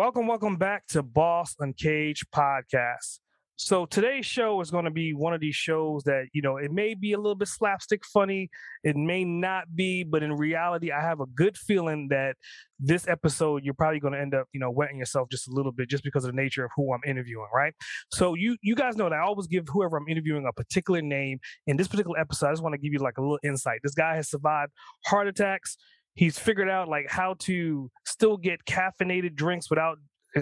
[0.00, 3.18] Welcome, welcome back to Boss Uncaged Podcast.
[3.56, 6.72] So today's show is going to be one of these shows that, you know, it
[6.72, 8.48] may be a little bit slapstick funny.
[8.82, 12.36] It may not be, but in reality, I have a good feeling that
[12.78, 15.70] this episode, you're probably going to end up, you know, wetting yourself just a little
[15.70, 17.74] bit just because of the nature of who I'm interviewing, right?
[18.10, 21.40] So you you guys know that I always give whoever I'm interviewing a particular name.
[21.66, 23.80] In this particular episode, I just want to give you like a little insight.
[23.82, 24.72] This guy has survived
[25.04, 25.76] heart attacks,
[26.20, 29.96] he's figured out like how to still get caffeinated drinks without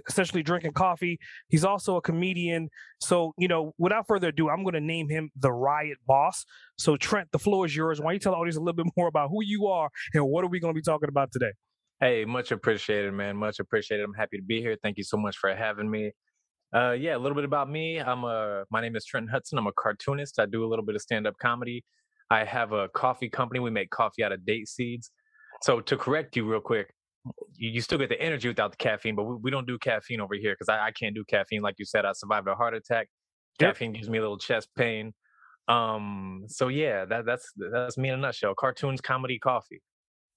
[0.08, 1.18] essentially drinking coffee.
[1.50, 2.68] He's also a comedian.
[3.00, 6.44] So, you know, without further ado, I'm going to name him the Riot Boss.
[6.78, 8.00] So, Trent, the floor is yours.
[8.00, 10.24] Why don't you tell the audience a little bit more about who you are and
[10.26, 11.52] what are we going to be talking about today?
[12.00, 13.36] Hey, much appreciated, man.
[13.36, 14.02] Much appreciated.
[14.02, 14.76] I'm happy to be here.
[14.82, 16.10] Thank you so much for having me.
[16.74, 17.98] Uh, yeah, a little bit about me.
[17.98, 18.64] I'm a.
[18.72, 19.58] My name is Trent Hudson.
[19.58, 20.40] I'm a cartoonist.
[20.40, 21.84] I do a little bit of stand-up comedy.
[22.30, 23.60] I have a coffee company.
[23.60, 25.12] We make coffee out of date seeds.
[25.62, 26.92] So to correct you real quick,
[27.56, 30.20] you, you still get the energy without the caffeine, but we, we don't do caffeine
[30.20, 31.62] over here because I, I, can't do caffeine.
[31.62, 33.08] Like you said, I survived a heart attack.
[33.60, 33.74] Yep.
[33.74, 35.12] Caffeine gives me a little chest pain.
[35.66, 38.54] Um, so yeah, that that's that's me in a nutshell.
[38.58, 39.82] Cartoons, comedy, coffee.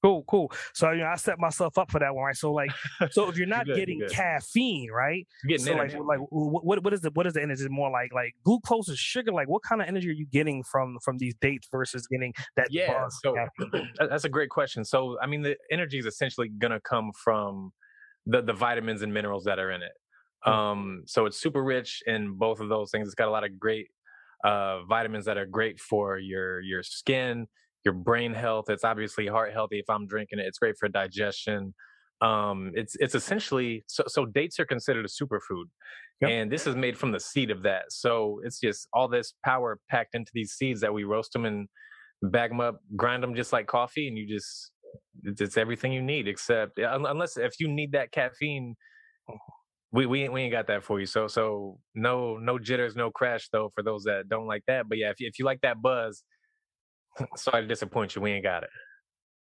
[0.04, 0.52] Cool, cool.
[0.74, 2.36] So you know, I set myself up for that one, right?
[2.36, 2.72] So like,
[3.12, 5.28] so if you're not good, getting caffeine, right?
[5.44, 5.98] You're getting so energy.
[5.98, 7.64] like, like what what is the what is the energy?
[7.64, 9.32] Is more like like glucose or sugar?
[9.32, 12.68] Like, what kind of energy are you getting from from these dates versus getting that?
[12.72, 13.36] Yeah, so
[14.10, 14.84] that's a great question.
[14.84, 17.72] So I mean, the energy is essentially gonna come from
[18.26, 19.92] the the vitamins and minerals that are in it.
[20.48, 20.60] Mm-hmm.
[20.60, 23.08] Um, so it's super rich in both of those things.
[23.08, 23.90] It's got a lot of great
[24.44, 27.48] uh, vitamins that are great for your your skin
[27.84, 28.70] your brain health.
[28.70, 30.46] It's obviously heart healthy if I'm drinking it.
[30.46, 31.74] It's great for digestion.
[32.22, 35.66] Um, it's it's essentially so so dates are considered a superfood,
[36.22, 36.30] yep.
[36.30, 37.86] and this is made from the seed of that.
[37.90, 41.68] So it's just all this power packed into these seeds that we roast them and
[42.22, 44.72] bag them up, grind them just like coffee, and you just
[45.24, 46.28] it's, it's everything you need.
[46.28, 48.76] Except unless if you need that caffeine,
[49.92, 51.08] we we ain't, we ain't got that for you.
[51.08, 54.88] So so no no jitters, no crash though for those that don't like that.
[54.88, 56.24] But yeah, if you, if you like that buzz,
[57.36, 58.22] Sorry to disappoint you.
[58.22, 58.70] We ain't got it.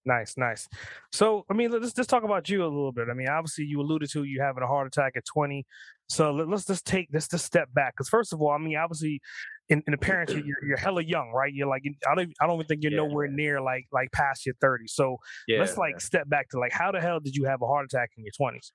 [0.03, 0.67] Nice, nice.
[1.11, 3.07] So, I mean, let's just talk about you a little bit.
[3.09, 5.63] I mean, obviously, you alluded to you having a heart attack at 20.
[6.09, 7.93] So let's just take this to step back.
[7.93, 9.21] Because first of all, I mean, obviously,
[9.69, 11.53] in, in appearance, you're, you're hella young, right?
[11.53, 12.97] You're like, I don't, I don't even think you're yeah.
[12.97, 14.87] nowhere near like like past your 30.
[14.87, 15.17] So
[15.47, 15.99] yeah, let's like yeah.
[15.99, 18.33] step back to like, how the hell did you have a heart attack in your
[18.51, 18.71] 20s?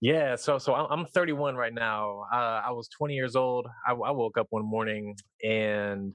[0.00, 2.24] Yeah, so so I'm 31 right now.
[2.32, 3.66] Uh, I was 20 years old.
[3.86, 5.14] I, I woke up one morning
[5.44, 6.14] and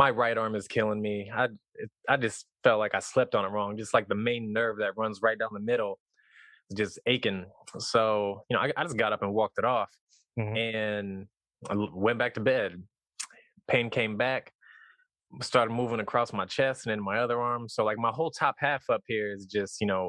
[0.00, 1.30] my right arm is killing me.
[1.32, 1.44] I
[1.74, 3.76] it, I just felt like I slept on it wrong.
[3.76, 5.98] Just like the main nerve that runs right down the middle,
[6.70, 7.44] is just aching.
[7.78, 9.90] So you know, I, I just got up and walked it off,
[10.38, 10.56] mm-hmm.
[10.56, 11.26] and
[11.68, 12.82] I went back to bed.
[13.68, 14.52] Pain came back,
[15.42, 17.68] started moving across my chest and in my other arm.
[17.68, 20.08] So like my whole top half up here is just you know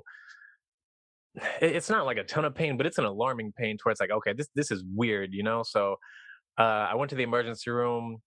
[1.61, 4.31] it's not like a ton of pain, but it's an alarming pain towards like, okay,
[4.37, 5.63] this this is weird, you know.
[5.65, 5.97] So
[6.57, 8.21] uh, I went to the emergency room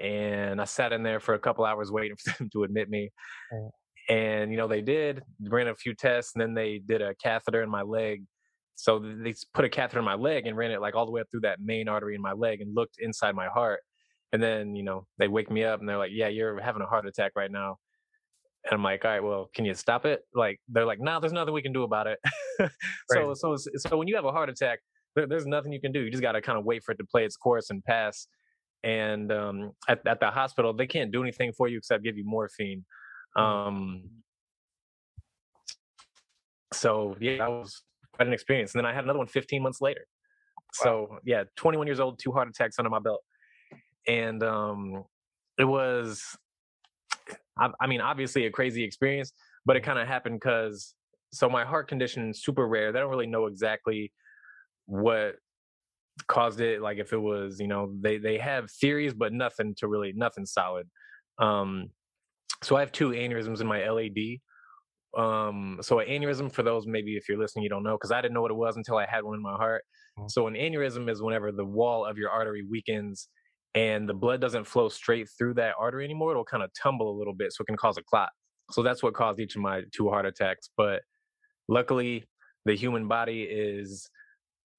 [0.00, 3.10] and I sat in there for a couple hours waiting for them to admit me.
[4.08, 7.62] And you know they did ran a few tests, and then they did a catheter
[7.62, 8.24] in my leg.
[8.74, 11.20] So they put a catheter in my leg and ran it like all the way
[11.20, 13.80] up through that main artery in my leg and looked inside my heart.
[14.32, 16.86] And then you know they wake me up and they're like, "Yeah, you're having a
[16.86, 17.76] heart attack right now."
[18.64, 21.20] And I'm like, "All right, well, can you stop it?" Like they're like, "No, nah,
[21.20, 22.18] there's nothing we can do about it."
[23.10, 24.80] so so so when you have a heart attack,
[25.14, 26.00] there, there's nothing you can do.
[26.00, 28.26] You just got to kind of wait for it to play its course and pass
[28.82, 32.24] and um, at, at the hospital they can't do anything for you except give you
[32.24, 32.84] morphine
[33.36, 33.42] mm.
[33.42, 34.02] um,
[36.72, 37.82] so yeah that was
[38.12, 40.06] quite an experience and then i had another one 15 months later
[40.84, 41.08] wow.
[41.08, 43.20] so yeah 21 years old two heart attacks under my belt
[44.08, 45.04] and um,
[45.58, 46.36] it was
[47.58, 49.32] I, I, mean obviously a crazy experience
[49.66, 50.94] but it kind of happened because
[51.32, 54.12] so my heart condition is super rare they don't really know exactly
[54.86, 55.36] what
[56.26, 59.88] caused it like if it was you know they they have theories but nothing to
[59.88, 60.86] really nothing solid.
[61.38, 61.90] Um
[62.62, 64.16] so i have two aneurysms in my lad
[65.18, 68.20] um so an aneurysm for those maybe if you're listening you don't know because i
[68.20, 69.82] didn't know what it was until i had one in my heart.
[70.18, 70.28] Mm-hmm.
[70.28, 73.28] so an aneurysm is whenever the wall of your artery weakens
[73.74, 77.16] and the blood doesn't flow straight through that artery anymore it'll kind of tumble a
[77.16, 78.28] little bit so it can cause a clot.
[78.72, 81.02] So that's what caused each of my two heart attacks but
[81.68, 82.24] luckily
[82.66, 84.08] the human body is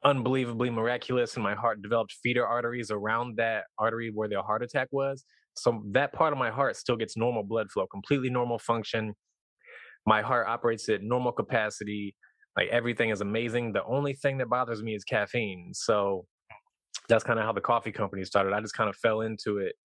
[0.04, 4.88] unbelievably miraculous and my heart developed feeder arteries around that artery where the heart attack
[4.92, 5.24] was.
[5.56, 9.14] So that part of my heart still gets normal blood flow completely normal function.
[10.06, 12.16] My heart operates at normal capacity.
[12.58, 13.74] Like everything is amazing.
[13.74, 15.72] The only thing that bothers me is caffeine.
[15.74, 16.26] So
[17.08, 18.54] that's kind of how the coffee company started.
[18.54, 19.76] I just kind of fell into it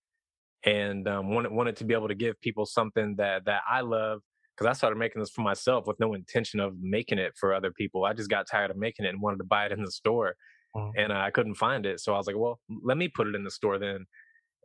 [0.64, 4.20] and um, wanted, wanted to be able to give people something that that i love
[4.56, 7.70] because I started making this for myself with no intention of making it for other
[7.70, 8.05] people.
[8.05, 10.35] I just got tired of making it and wanted to buy it in the store,
[10.75, 10.91] mm.
[10.97, 12.00] and uh, I couldn't find it.
[12.00, 14.06] So I was like, "Well, let me put it in the store then,"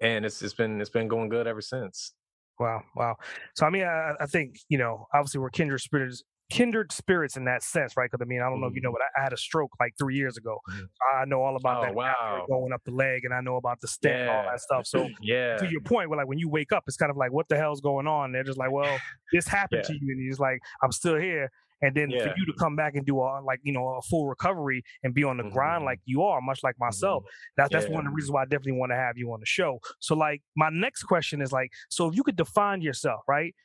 [0.02, 2.14] and it's it's been it's been going good ever since.
[2.60, 3.16] Wow, wow.
[3.56, 7.46] So I mean, I, I think you know, obviously, we're kindred spirits kindred spirits in
[7.46, 8.12] that sense, right?
[8.12, 8.98] Because I mean, I don't know if you know, mm-hmm.
[9.14, 10.60] but I, I, had a stroke like three years ago.
[10.70, 10.84] Mm-hmm.
[11.20, 12.46] I know all about oh, that wow.
[12.48, 14.22] going up the leg, and I know about the stent yeah.
[14.22, 14.86] and all that stuff.
[14.86, 17.32] So, yeah, to your point, where like when you wake up, it's kind of like,
[17.32, 18.32] what the hell's going on?
[18.32, 18.98] they're just like, well,
[19.32, 19.94] this happened yeah.
[19.96, 21.50] to you, and he's like, I'm still here.
[21.84, 22.24] And then yeah.
[22.24, 25.16] for you to come back and do a like you know a full recovery and
[25.16, 25.54] be on the mm-hmm.
[25.54, 27.62] grind like you are, much like myself, mm-hmm.
[27.62, 29.48] that, that's one of the reasons why I definitely want to have you on the
[29.48, 29.80] show.
[30.00, 33.56] So like my next question is like, so if you could define yourself, right?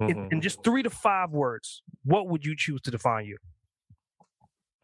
[0.00, 0.10] Mm-hmm.
[0.10, 3.38] In, in, just three to five words, what would you choose to define you?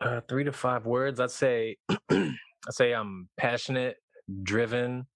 [0.01, 1.21] Uh, three to five words.
[1.21, 1.77] I'd say,
[2.11, 2.35] I'd
[2.71, 3.97] say I'm passionate,
[4.43, 5.07] driven,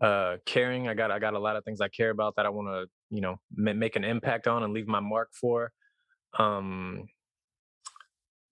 [0.00, 0.88] uh, caring.
[0.88, 2.86] I got, I got a lot of things I care about that I want to,
[3.14, 5.72] you know, m- make an impact on and leave my mark for.
[6.38, 7.04] Um,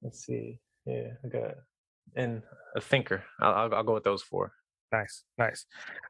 [0.03, 0.61] let's see.
[0.85, 1.55] Yeah, I got,
[2.15, 2.43] and
[2.77, 3.25] a thinker.
[3.41, 4.53] I'll, I'll, I'll go with those four.
[4.93, 5.67] Nice, nice.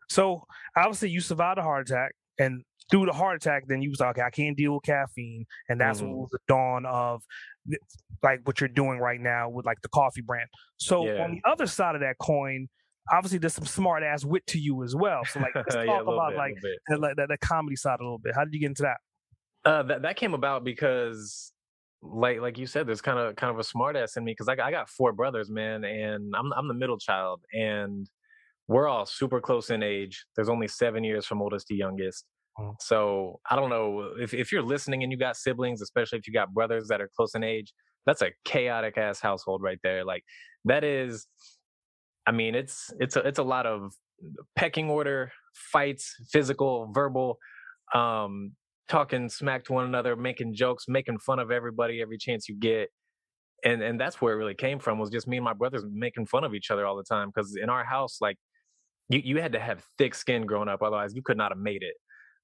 [0.09, 0.45] So
[0.77, 4.11] obviously, you survived a heart attack, and through the heart attack, then you was like,
[4.19, 6.11] okay, I can't deal with caffeine, and that's mm-hmm.
[6.11, 7.23] what was the dawn of
[8.23, 10.49] like what you're doing right now with like the coffee brand.
[10.77, 11.25] So yeah.
[11.25, 12.69] on the other side of that coin,
[13.11, 15.25] obviously there's some smart ass wit to you as well.
[15.25, 18.19] So like let's talk yeah, about bit, like the, the, the, comedy side a little
[18.19, 18.35] bit.
[18.35, 18.97] How did you get into that?
[19.65, 21.53] Uh, that that came about because
[22.03, 24.49] like like you said, there's kind of kind of a smart ass in me because
[24.49, 28.09] I, I got four brothers, man, and I'm I'm the middle child, and
[28.69, 30.25] we're all super close in age.
[30.37, 32.25] There's only seven years from oldest to youngest.
[32.59, 32.75] Mm.
[32.81, 36.33] So I don't know if, if you're listening and you got siblings, especially if you
[36.33, 37.73] got brothers that are close in age,
[38.07, 40.05] that's a chaotic ass household right there.
[40.05, 40.25] Like
[40.65, 41.27] that is,
[42.27, 43.93] I mean, it's it's a it's a lot of
[44.57, 47.39] pecking order, fights, physical, verbal,
[47.95, 48.53] um,
[48.89, 52.89] talking smack to one another, making jokes, making fun of everybody every chance you get.
[53.65, 56.27] And and that's where it really came from was just me and my brothers making
[56.27, 57.31] fun of each other all the time.
[57.35, 58.37] Because in our house, like
[59.09, 61.83] you, you had to have thick skin growing up, otherwise you could not have made
[61.83, 61.95] it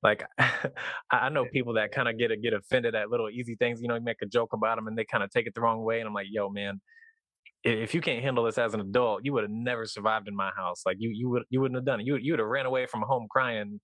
[0.02, 0.24] like
[1.10, 3.80] I know people that kind of get get offended at little easy things.
[3.80, 5.60] You know, you make a joke about them and they kind of take it the
[5.60, 6.00] wrong way.
[6.00, 6.80] And I'm like, yo, man,
[7.64, 10.50] if you can't handle this as an adult, you would have never survived in my
[10.56, 10.82] house.
[10.86, 12.06] Like you you would you wouldn't have done it.
[12.06, 13.80] You you would have ran away from home crying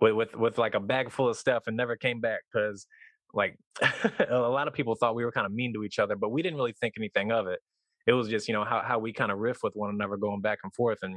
[0.00, 2.86] with with with like a bag full of stuff and never came back because
[3.34, 3.58] like
[4.30, 6.42] a lot of people thought we were kind of mean to each other, but we
[6.42, 7.60] didn't really think anything of it.
[8.06, 10.40] It was just you know how how we kind of riff with one another, going
[10.40, 11.16] back and forth, and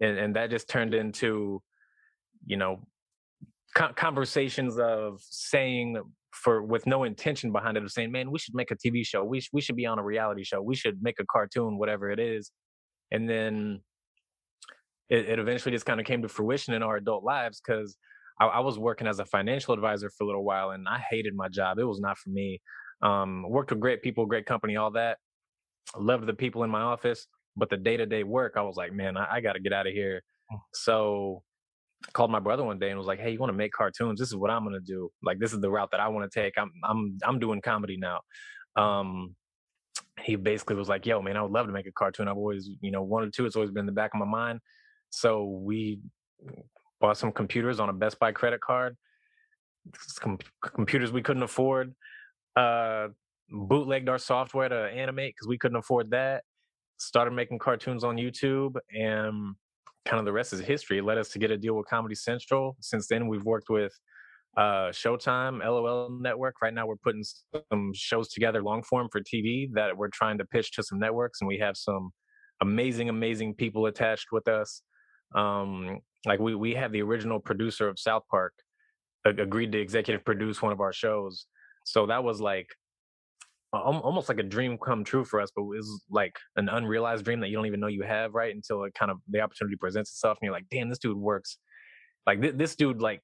[0.00, 1.62] and and that just turned into
[2.46, 2.80] you know
[3.74, 6.00] conversations of saying
[6.32, 9.24] for with no intention behind it of saying man we should make a tv show.
[9.24, 10.62] We, sh- we should be on a reality show.
[10.62, 12.50] We should make a cartoon whatever it is.
[13.10, 13.80] And then
[15.10, 17.96] it, it eventually just kind of came to fruition in our adult lives because
[18.40, 21.34] I, I, was working as a financial advisor for a little while and i hated
[21.36, 21.78] my job.
[21.78, 22.60] It was not for me.
[23.02, 25.18] Um, worked with great people great company all that.
[25.98, 27.26] Loved the people in my office
[27.56, 29.92] but the day-to-day work i was like man i, I got to get out of
[29.92, 30.22] here.
[30.50, 30.58] Mm.
[30.72, 31.42] so
[32.12, 34.18] called my brother one day and was like, "Hey, you want to make cartoons?
[34.18, 35.10] This is what I'm gonna do.
[35.22, 36.54] Like, this is the route that I want to take.
[36.58, 38.20] I'm I'm I'm doing comedy now."
[38.76, 39.34] Um,
[40.20, 42.28] he basically was like, "Yo, man, I would love to make a cartoon.
[42.28, 43.46] I've always, you know, wanted to.
[43.46, 44.60] It's always been in the back of my mind."
[45.10, 46.00] So we
[47.00, 48.96] bought some computers on a Best Buy credit card,
[50.20, 51.94] com- computers we couldn't afford.
[52.56, 53.08] Uh,
[53.50, 56.44] bootlegged our software to animate because we couldn't afford that.
[56.98, 59.54] Started making cartoons on YouTube and
[60.04, 60.98] kind of the rest is history.
[60.98, 62.76] It led us to get a deal with Comedy Central.
[62.80, 63.92] Since then, we've worked with
[64.56, 66.56] uh, Showtime, LOL Network.
[66.60, 67.24] Right now, we're putting
[67.70, 71.40] some shows together long form for TV that we're trying to pitch to some networks,
[71.40, 72.10] and we have some
[72.60, 74.82] amazing, amazing people attached with us.
[75.34, 78.52] Um, like we we have the original producer of South Park
[79.24, 81.46] agreed to executive produce one of our shows.
[81.84, 82.66] So that was like
[83.72, 87.40] almost like a dream come true for us, but it was like an unrealized dream
[87.40, 88.54] that you don't even know you have, right?
[88.54, 91.58] Until it kind of the opportunity presents itself, and you're like, "Damn, this dude works."
[92.26, 93.20] Like th- this dude, like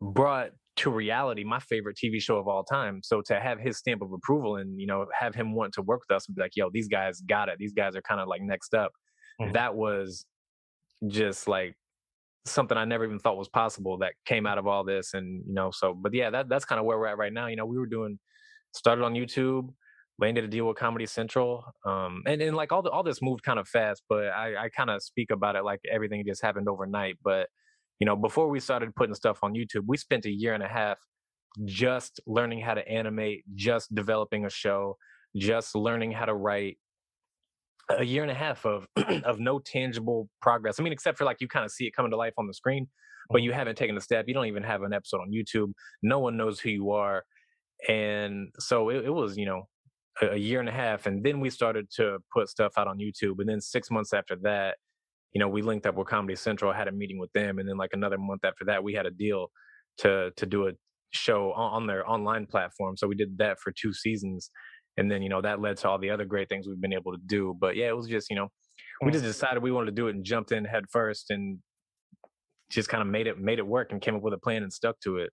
[0.00, 3.00] brought to reality my favorite TV show of all time.
[3.02, 6.02] So to have his stamp of approval and you know have him want to work
[6.08, 7.58] with us and be like, "Yo, these guys got it.
[7.58, 8.92] These guys are kind of like next up."
[9.40, 9.52] Mm-hmm.
[9.52, 10.26] That was
[11.06, 11.74] just like
[12.44, 15.14] something I never even thought was possible that came out of all this.
[15.14, 17.48] And you know, so but yeah, that that's kind of where we're at right now.
[17.48, 18.18] You know, we were doing
[18.72, 19.72] started on YouTube,
[20.18, 21.64] landed a deal with Comedy Central.
[21.84, 24.68] Um, and, and like all the, all this moved kind of fast, but I, I
[24.68, 27.18] kind of speak about it like everything just happened overnight.
[27.22, 27.48] But
[27.98, 30.68] you know, before we started putting stuff on YouTube, we spent a year and a
[30.68, 30.98] half
[31.64, 34.96] just learning how to animate, just developing a show,
[35.36, 36.78] just learning how to write.
[37.90, 38.86] A year and a half of
[39.24, 40.78] of no tangible progress.
[40.78, 42.52] I mean, except for like you kind of see it coming to life on the
[42.52, 42.86] screen,
[43.30, 44.26] but you haven't taken a step.
[44.28, 45.72] You don't even have an episode on YouTube.
[46.02, 47.24] No one knows who you are,
[47.86, 49.68] and so it, it was, you know,
[50.22, 52.98] a, a year and a half, and then we started to put stuff out on
[52.98, 54.76] YouTube, and then six months after that,
[55.32, 57.76] you know, we linked up with Comedy Central, had a meeting with them, and then
[57.76, 59.48] like another month after that, we had a deal
[59.98, 60.72] to to do a
[61.10, 62.96] show on, on their online platform.
[62.96, 64.50] So we did that for two seasons,
[64.96, 67.12] and then you know that led to all the other great things we've been able
[67.12, 67.54] to do.
[67.60, 68.48] But yeah, it was just you know
[69.02, 71.58] we just decided we wanted to do it and jumped in head first and
[72.70, 74.72] just kind of made it made it work and came up with a plan and
[74.72, 75.30] stuck to it.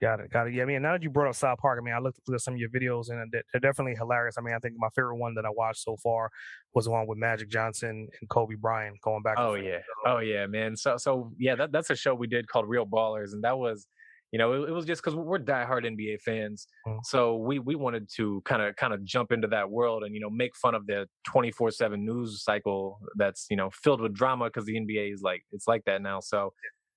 [0.00, 0.54] Got it, got it.
[0.54, 2.38] Yeah, I mean, now that you brought up South Park, I mean, I looked through
[2.38, 4.36] some of your videos and they're definitely hilarious.
[4.38, 6.30] I mean, I think my favorite one that I watched so far
[6.74, 9.34] was the one with Magic Johnson and Kobe Bryant going back.
[9.36, 10.74] Oh yeah, oh yeah, man.
[10.74, 13.88] So so yeah, that, that's a show we did called Real Ballers, and that was,
[14.32, 17.00] you know, it, it was just because we're diehard NBA fans, mm-hmm.
[17.02, 20.20] so we we wanted to kind of kind of jump into that world and you
[20.22, 24.14] know make fun of the twenty four seven news cycle that's you know filled with
[24.14, 26.20] drama because the NBA is like it's like that now.
[26.20, 26.54] So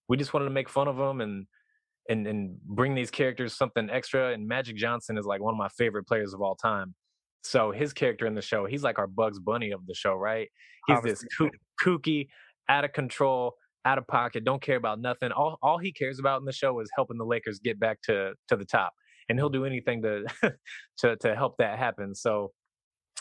[0.08, 1.48] we just wanted to make fun of them and
[2.10, 4.34] and and bring these characters something extra.
[4.34, 6.96] And Magic Johnson is like one of my favorite players of all time.
[7.44, 10.48] So his character in the show, he's like our Bugs Bunny of the show, right?
[10.88, 11.28] He's Obviously.
[11.40, 11.50] this
[11.82, 12.28] kooky,
[12.70, 13.56] out of control,
[13.86, 15.32] out of pocket, don't care about nothing.
[15.32, 18.34] All all he cares about in the show is helping the Lakers get back to
[18.48, 18.94] to the top,
[19.30, 20.24] and he'll do anything to
[21.00, 22.16] to to help that happen.
[22.16, 22.52] So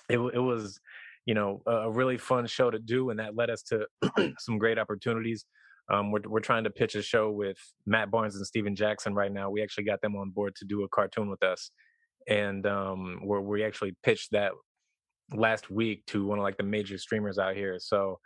[0.09, 0.81] it it was
[1.27, 3.87] you know a really fun show to do, and that led us to
[4.39, 5.45] some great opportunities.
[5.91, 9.33] Um, we're we're trying to pitch a show with Matt Barnes and Stephen Jackson right
[9.33, 9.51] now.
[9.51, 11.71] We actually got them on board to do a cartoon with us,
[12.29, 14.53] and um, where we actually pitched that
[15.33, 17.77] last week to one of like the major streamers out here.
[17.79, 18.19] So,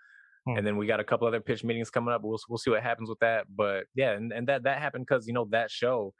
[0.47, 0.59] hmm.
[0.59, 2.23] and then we got a couple other pitch meetings coming up.
[2.23, 3.47] We'll we'll see what happens with that.
[3.55, 6.13] But yeah, and, and that that happened because you know that show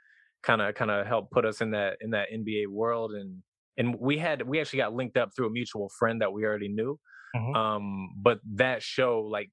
[0.43, 3.43] kind of kind of helped put us in that in that NBA world and
[3.79, 6.69] and we had we actually got linked up through a mutual friend that we already
[6.69, 6.99] knew.
[7.35, 7.55] Mm-hmm.
[7.55, 9.51] Um, but that show like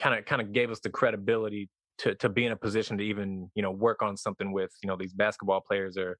[0.00, 3.04] kind of kind of gave us the credibility to to be in a position to
[3.04, 6.18] even you know work on something with you know these basketball players or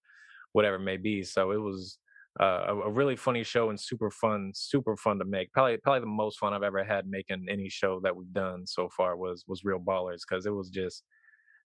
[0.53, 1.23] whatever it may be.
[1.23, 1.99] So it was
[2.41, 5.53] uh, a, a, really funny show and super fun, super fun to make.
[5.53, 8.89] Probably probably the most fun I've ever had making any show that we've done so
[8.97, 11.05] far was was Real Ballers because it was just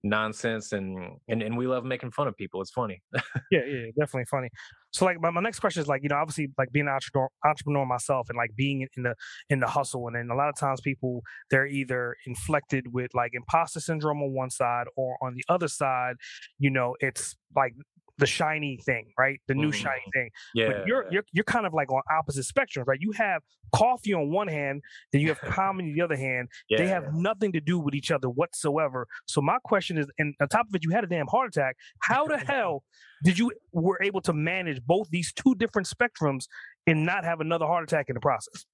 [0.03, 2.61] nonsense and and and we love making fun of people.
[2.61, 3.01] It's funny.
[3.51, 4.49] yeah, yeah, definitely funny.
[4.91, 7.29] So like my, my next question is like you know obviously like being an entrepreneur,
[7.45, 9.15] entrepreneur myself and like being in the
[9.49, 13.31] in the hustle and then a lot of times people they're either inflected with like
[13.33, 16.15] imposter syndrome on one side or on the other side
[16.57, 17.73] you know it's like
[18.19, 19.39] the shiny thing, right?
[19.47, 19.73] The new mm.
[19.73, 20.29] shiny thing.
[20.53, 20.67] Yeah.
[20.67, 22.99] But you're you're you're kind of like on opposite spectrums, right?
[23.01, 23.41] You have
[23.73, 26.49] coffee on one hand, then you have comedy on the other hand.
[26.69, 26.79] Yeah.
[26.79, 29.07] They have nothing to do with each other whatsoever.
[29.27, 31.77] So my question is, and on top of it, you had a damn heart attack.
[32.01, 32.83] How the hell
[33.23, 36.45] did you were able to manage both these two different spectrums
[36.85, 38.65] and not have another heart attack in the process?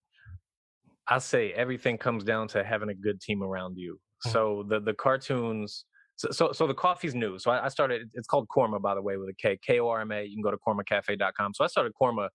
[1.08, 3.94] I say everything comes down to having a good team around you.
[3.94, 4.32] Mm-hmm.
[4.32, 5.86] So the the cartoons
[6.18, 7.38] so, so, so the coffee's new.
[7.40, 8.10] So I, I, started.
[8.14, 9.58] It's called Korma, by the way, with a K.
[9.66, 10.24] K O R M A.
[10.24, 11.54] You can go to kormacafe.com.
[11.54, 12.30] So I started Korma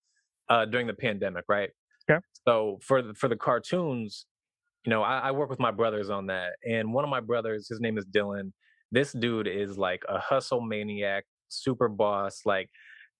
[0.49, 1.71] uh, during the pandemic, right?
[2.11, 2.21] Okay.
[2.47, 4.27] So for the, for the cartoons,
[4.85, 7.69] you know, I, I work with my brothers on that, and one of my brothers,
[7.69, 8.53] his name is Dylan.
[8.93, 12.41] This dude is like a hustle maniac, super boss.
[12.45, 12.69] Like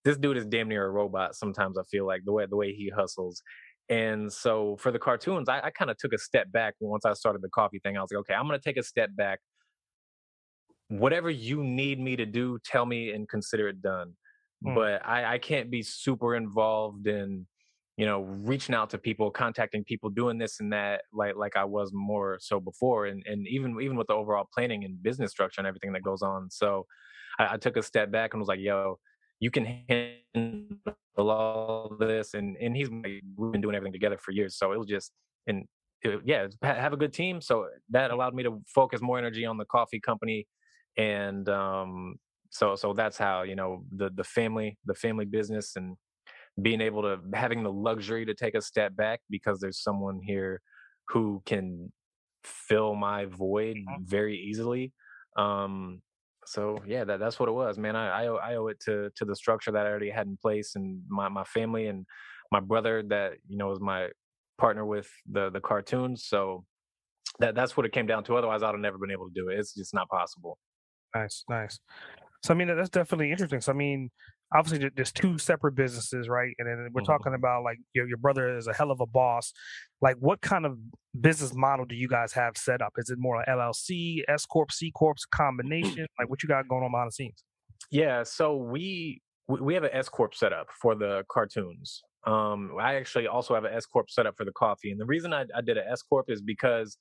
[0.03, 1.35] this dude is damn near a robot.
[1.35, 3.41] Sometimes I feel like the way the way he hustles.
[3.89, 7.13] And so for the cartoons, I, I kind of took a step back once I
[7.13, 7.97] started the coffee thing.
[7.97, 9.39] I was like, okay, I'm gonna take a step back
[10.91, 14.13] whatever you need me to do, tell me and consider it done.
[14.65, 14.75] Mm.
[14.75, 17.47] But I, I can't be super involved in,
[17.97, 21.63] you know, reaching out to people, contacting people, doing this and that, like like I
[21.63, 25.61] was more so before, and and even even with the overall planning and business structure
[25.61, 26.49] and everything that goes on.
[26.51, 26.85] So
[27.39, 28.99] I, I took a step back and was like, yo,
[29.39, 30.77] you can handle
[31.17, 34.87] all this, and and he's we've been doing everything together for years, so it was
[34.87, 35.11] just
[35.47, 35.65] and
[36.03, 37.39] it, yeah, have a good team.
[37.39, 40.47] So that allowed me to focus more energy on the coffee company
[40.97, 42.15] and um,
[42.49, 45.95] so so that's how you know the the family the family business and
[46.61, 50.61] being able to having the luxury to take a step back because there's someone here
[51.07, 51.91] who can
[52.43, 54.03] fill my void mm-hmm.
[54.03, 54.91] very easily
[55.37, 56.01] um
[56.45, 59.09] so yeah that, that's what it was man I, I owe, I owe it to
[59.15, 62.05] to the structure that i already had in place and my my family and
[62.51, 64.09] my brother that you know was my
[64.57, 66.65] partner with the the cartoons so
[67.39, 69.49] that that's what it came down to otherwise i'd have never been able to do
[69.49, 70.57] it it's just not possible
[71.15, 71.79] Nice, nice.
[72.43, 73.61] So I mean, that's definitely interesting.
[73.61, 74.09] So I mean,
[74.53, 76.53] obviously there's two separate businesses, right?
[76.57, 77.11] And then we're mm-hmm.
[77.11, 79.53] talking about like your your brother is a hell of a boss.
[80.01, 80.77] Like, what kind of
[81.19, 82.93] business model do you guys have set up?
[82.97, 86.07] Is it more like LLC, S corp, C corp, combination?
[86.19, 87.43] like, what you got going on behind the scenes?
[87.89, 92.01] Yeah, so we we have an S corp set up for the cartoons.
[92.25, 95.05] Um, I actually also have an S corp set up for the coffee, and the
[95.05, 96.97] reason I, I did an S corp is because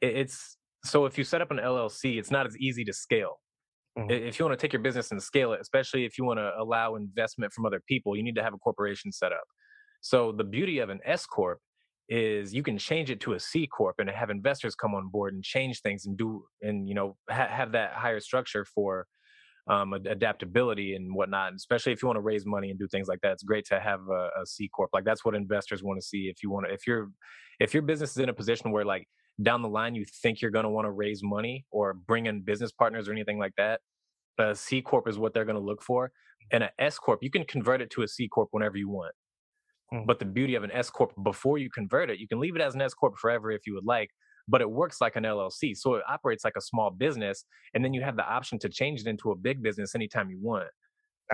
[0.00, 3.40] it's so if you set up an LLC, it's not as easy to scale.
[3.98, 4.10] Mm-hmm.
[4.10, 6.52] If you want to take your business and scale it, especially if you want to
[6.58, 9.44] allow investment from other people, you need to have a corporation set up.
[10.00, 11.60] So the beauty of an S corp
[12.08, 15.34] is you can change it to a C corp and have investors come on board
[15.34, 19.06] and change things and do and you know ha- have that higher structure for
[19.68, 21.48] um, adaptability and whatnot.
[21.48, 23.66] And especially if you want to raise money and do things like that, it's great
[23.66, 24.90] to have a, a C corp.
[24.92, 26.28] Like that's what investors want to see.
[26.28, 27.10] If you want to, if your
[27.58, 29.08] if your business is in a position where like
[29.42, 32.42] down the line you think you're going to want to raise money or bring in
[32.42, 33.80] business partners or anything like that,
[34.38, 36.10] a C corp is what they're going to look for.
[36.52, 39.14] And an S corp, you can convert it to a C corp whenever you want.
[39.92, 40.06] Mm.
[40.06, 42.62] But the beauty of an S corp, before you convert it, you can leave it
[42.62, 44.10] as an S corp forever if you would like,
[44.48, 45.76] but it works like an LLC.
[45.76, 49.00] So it operates like a small business, and then you have the option to change
[49.00, 50.68] it into a big business anytime you want.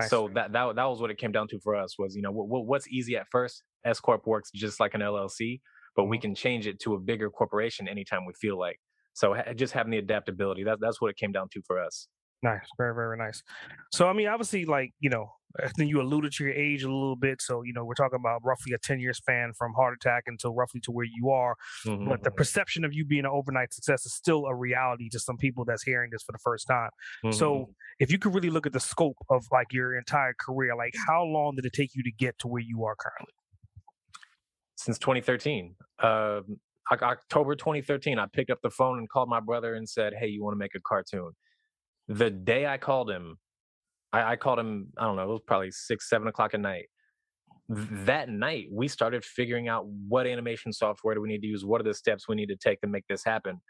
[0.07, 2.31] So that, that that was what it came down to for us was you know
[2.31, 3.63] what, what's easy at first.
[3.85, 5.59] S corp works just like an LLC,
[5.95, 6.21] but we mm-hmm.
[6.21, 8.79] can change it to a bigger corporation anytime we feel like.
[9.13, 12.07] So just having the adaptability that that's what it came down to for us.
[12.41, 13.41] Nice, very very nice.
[13.93, 15.31] So I mean, obviously, like you know,
[15.63, 17.41] I think you alluded to your age a little bit.
[17.41, 20.53] So you know, we're talking about roughly a ten year span from heart attack until
[20.53, 21.55] roughly to where you are.
[21.85, 22.09] Mm-hmm.
[22.09, 22.37] But the mm-hmm.
[22.37, 25.83] perception of you being an overnight success is still a reality to some people that's
[25.83, 26.89] hearing this for the first time.
[27.23, 27.37] Mm-hmm.
[27.37, 27.69] So
[27.99, 31.23] if you could really look at the scope of like your entire career, like how
[31.23, 33.33] long did it take you to get to where you are currently?
[34.83, 35.75] Since 2013.
[35.99, 36.41] Uh,
[36.91, 40.43] October 2013, I picked up the phone and called my brother and said, "Hey, you
[40.43, 41.31] want to make a cartoon?"
[42.07, 43.37] the day I called him,
[44.11, 46.85] I, I called him, I don't know, it was probably six, seven o'clock at night.
[47.69, 51.79] That night, we started figuring out what animation software do we need to use, what
[51.79, 53.61] are the steps we need to take to make this happen.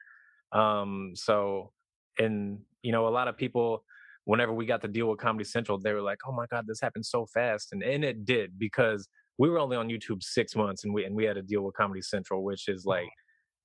[0.51, 1.71] Um, so,
[2.17, 3.83] and you know, a lot of people,
[4.25, 6.81] whenever we got to deal with Comedy Central, they were like, "Oh my God, this
[6.81, 10.83] happened so fast," and and it did because we were only on YouTube six months,
[10.83, 13.09] and we and we had to deal with Comedy Central, which is like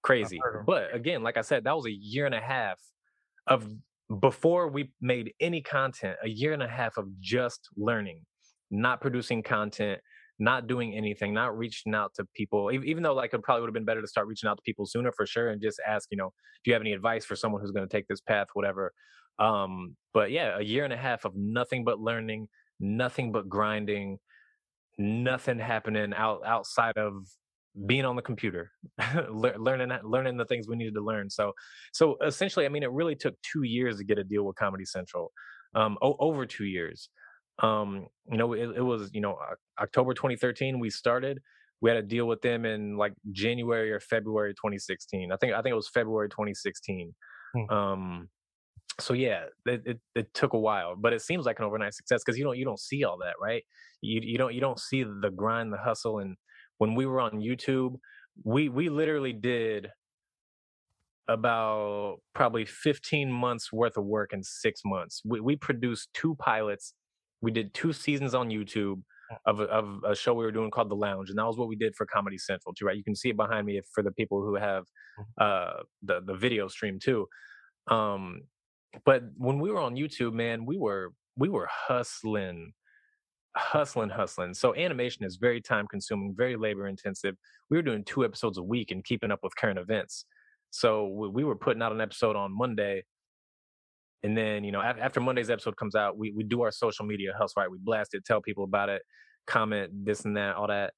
[0.02, 0.40] crazy.
[0.66, 2.78] But again, like I said, that was a year and a half
[3.46, 3.66] of
[4.20, 8.22] before we made any content, a year and a half of just learning,
[8.70, 10.00] not producing content,
[10.38, 13.74] not doing anything, not reaching out to people, even though like it probably would have
[13.74, 16.16] been better to start reaching out to people sooner for sure and just ask, you
[16.16, 16.32] know,
[16.64, 18.92] do you have any advice for someone who's going to take this path, whatever.
[19.38, 22.48] Um, but yeah, a year and a half of nothing but learning,
[22.80, 24.18] nothing but grinding,
[24.98, 27.26] nothing happening out outside of
[27.86, 28.72] being on the computer
[29.30, 31.30] learning learning the things we needed to learn.
[31.30, 31.52] So
[31.92, 34.84] so essentially i mean it really took two years to get a deal with comedy
[34.84, 35.32] central
[35.74, 37.08] um o- over two years.
[37.62, 39.36] Um you know it, it was you know
[39.80, 41.40] october 2013 we started.
[41.80, 45.62] We had a deal with them in like january or february 2016 i think i
[45.62, 47.14] think it was february 2016
[47.54, 47.70] hmm.
[47.72, 48.28] um
[49.00, 52.20] so yeah it, it, it, took a while but it seems like an overnight success
[52.24, 53.62] because you don't you don't see all that right
[54.00, 56.36] you you don't you don't see the grind the hustle and
[56.78, 57.96] when we were on YouTube,
[58.42, 59.88] we we literally did
[61.28, 65.20] about probably 15 months worth of work in six months.
[65.26, 66.94] We, we produced two pilots.
[67.42, 69.02] We did two seasons on YouTube
[69.44, 71.68] of a, of a show we were doing called The Lounge, and that was what
[71.68, 72.86] we did for Comedy Central too.
[72.86, 75.22] Right, you can see it behind me if, for the people who have mm-hmm.
[75.44, 77.26] uh, the the video stream too.
[77.88, 78.42] Um,
[79.04, 82.72] but when we were on YouTube, man, we were we were hustling
[83.58, 84.54] hustling, hustling.
[84.54, 87.34] So animation is very time consuming, very labor intensive.
[87.70, 90.24] We were doing two episodes a week and keeping up with current events.
[90.70, 93.04] So we were putting out an episode on Monday.
[94.22, 97.32] And then, you know, after Monday's episode comes out, we, we do our social media
[97.38, 97.70] hustle, right?
[97.70, 99.02] We blast it, tell people about it,
[99.46, 100.92] comment this and that, all that.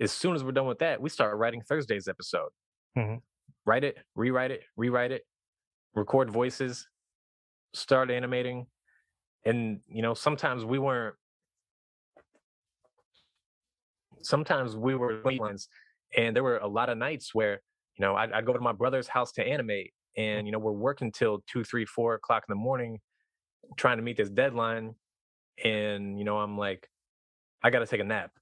[0.00, 2.50] As soon as we're done with that, we start writing Thursday's episode.
[2.98, 3.16] Mm-hmm.
[3.64, 5.22] Write it, rewrite it, rewrite it,
[5.94, 6.86] record voices,
[7.74, 8.66] start animating.
[9.44, 11.14] And, you know, sometimes we weren't
[14.26, 15.68] sometimes we were ones,
[16.16, 17.62] and there were a lot of nights where
[17.96, 20.46] you know I'd, I'd, go to my brother's house to animate, and mm.
[20.46, 22.98] you know we're working till two, three, four o'clock in the morning,
[23.76, 24.94] trying to meet this deadline,
[25.64, 26.88] and you know I'm like,
[27.62, 28.32] I got to take a nap.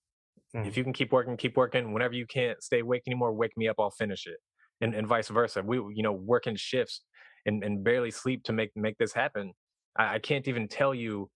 [0.57, 0.67] Mm.
[0.67, 1.93] If you can keep working, keep working.
[1.93, 3.77] Whenever you can't stay awake anymore, wake me up.
[3.79, 4.39] I'll finish it,
[4.81, 5.63] and and vice versa.
[5.63, 7.03] We you know working shifts
[7.47, 9.53] and and barely sleep to make make this happen.
[9.97, 11.31] I, I can't even tell you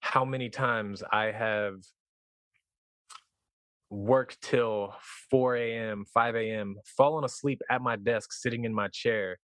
[0.00, 1.76] how many times I have
[3.90, 4.94] worked till
[5.30, 9.38] 4 a.m., 5 a.m., falling asleep at my desk, sitting in my chair,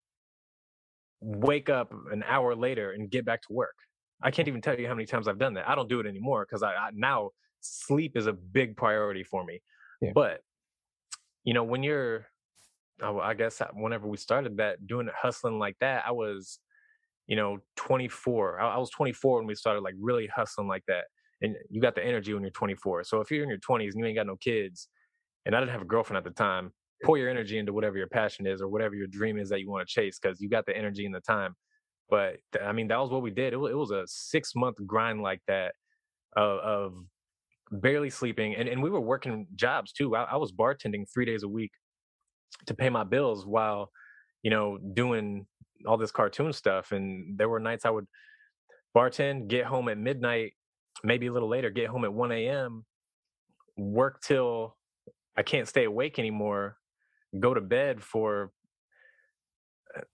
[1.21, 3.77] wake up an hour later and get back to work.
[4.23, 5.69] I can't even tell you how many times I've done that.
[5.69, 9.45] I don't do it anymore because I, I, now sleep is a big priority for
[9.45, 9.61] me.
[10.01, 10.11] Yeah.
[10.15, 10.41] But
[11.45, 12.27] you know, when you're,
[13.03, 16.59] I guess uh, whenever we started that doing it hustling like that, I was,
[17.27, 18.61] you know, 24.
[18.61, 21.05] I, I was 24 when we started like really hustling like that.
[21.41, 23.05] And you got the energy when you're 24.
[23.05, 24.89] So if you're in your 20s and you ain't got no kids,
[25.45, 26.73] and I didn't have a girlfriend at the time,
[27.05, 29.69] pour your energy into whatever your passion is or whatever your dream is that you
[29.69, 31.55] want to chase because you got the energy and the time.
[32.09, 33.53] But I mean, that was what we did.
[33.53, 35.75] It was, it was a six month grind like that
[36.37, 36.95] of, of
[37.73, 40.15] barely sleeping, and, and we were working jobs too.
[40.15, 41.73] I, I was bartending three days a week
[42.67, 43.91] to pay my bills while
[44.43, 45.47] you know doing
[45.87, 46.93] all this cartoon stuff.
[46.93, 48.07] And there were nights I would
[48.97, 50.53] bartend, get home at midnight,
[51.05, 52.85] maybe a little later, get home at 1 a.m.,
[53.77, 54.77] work till
[55.37, 56.77] I can't stay awake anymore,
[57.39, 58.53] go to bed for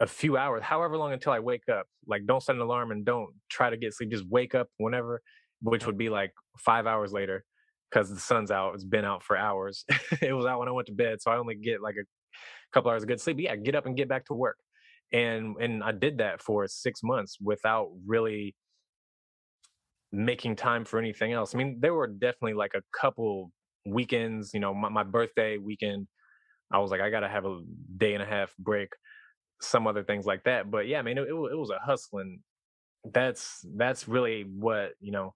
[0.01, 1.87] a few hours, however long until I wake up.
[2.07, 4.11] Like, don't set an alarm and don't try to get sleep.
[4.11, 5.23] Just wake up whenever,
[5.63, 7.45] which would be like five hours later
[7.91, 8.75] because the sun's out.
[8.75, 9.85] It's been out for hours.
[10.21, 12.05] it was out when I went to bed, so I only get like a
[12.73, 13.37] couple hours of good sleep.
[13.37, 14.59] But yeah, get up and get back to work.
[15.13, 18.55] And and I did that for six months without really
[20.13, 21.55] making time for anything else.
[21.55, 23.51] I mean, there were definitely like a couple
[23.87, 26.07] weekends, you know, my, my birthday weekend,
[26.71, 27.61] I was like, I got to have a
[27.97, 28.91] day and a half break,
[29.61, 30.71] some other things like that.
[30.71, 32.41] But yeah, I mean, it, it, it was a hustling.
[33.13, 35.35] That's that's really what you know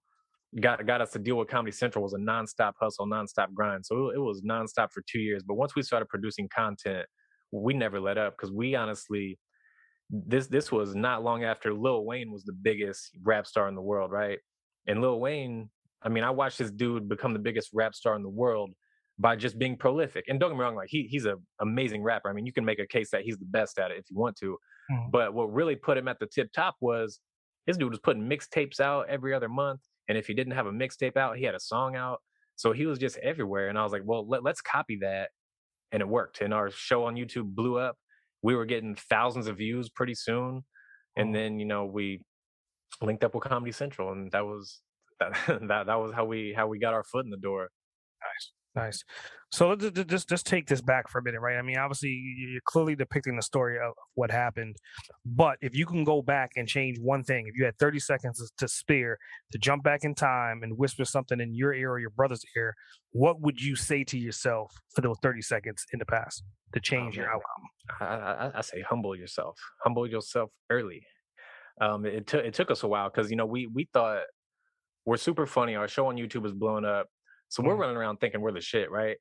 [0.59, 3.85] got got us to deal with Comedy Central was a nonstop hustle, nonstop grind.
[3.85, 5.43] So it, it was nonstop for two years.
[5.43, 7.05] But once we started producing content,
[7.51, 9.37] we never let up because we honestly
[10.09, 13.81] this this was not long after Lil Wayne was the biggest rap star in the
[13.81, 14.39] world, right?
[14.87, 15.69] And Lil Wayne
[16.03, 18.71] I mean, I watched this dude become the biggest rap star in the world
[19.19, 20.25] by just being prolific.
[20.27, 22.29] And don't get me wrong, like he he's an amazing rapper.
[22.29, 24.17] I mean, you can make a case that he's the best at it if you
[24.17, 24.57] want to.
[24.91, 25.11] Mm-hmm.
[25.11, 27.19] But what really put him at the tip top was
[27.65, 29.79] his dude was putting mixtapes out every other month.
[30.07, 32.21] And if he didn't have a mixtape out, he had a song out.
[32.55, 33.69] So he was just everywhere.
[33.69, 35.29] And I was like, well, let, let's copy that.
[35.91, 36.41] And it worked.
[36.41, 37.97] And our show on YouTube blew up.
[38.41, 40.63] We were getting thousands of views pretty soon.
[41.15, 41.33] And mm-hmm.
[41.33, 42.21] then, you know, we
[43.01, 44.81] linked up with Comedy Central and that was
[45.19, 45.33] that
[45.67, 47.69] that that was how we how we got our foot in the door.
[48.21, 48.51] Nice.
[48.75, 49.03] Nice.
[49.51, 51.57] So let's just just take this back for a minute, right?
[51.57, 54.77] I mean, obviously, you're clearly depicting the story of what happened,
[55.25, 58.51] but if you can go back and change one thing, if you had 30 seconds
[58.57, 59.19] to spare
[59.51, 62.73] to jump back in time and whisper something in your ear or your brother's ear,
[63.11, 66.81] what would you say to yourself for those 30 seconds in the past to oh,
[66.81, 68.01] change your outcome?
[68.01, 69.59] I, I, I, say humble yourself.
[69.83, 71.05] Humble yourself early.
[71.79, 74.23] Um, it took it took us a while because you know we we thought
[75.05, 75.75] we're super funny.
[75.75, 77.07] Our show on YouTube is blowing up.
[77.53, 77.81] So we're mm.
[77.81, 79.15] running around thinking we're the shit, right?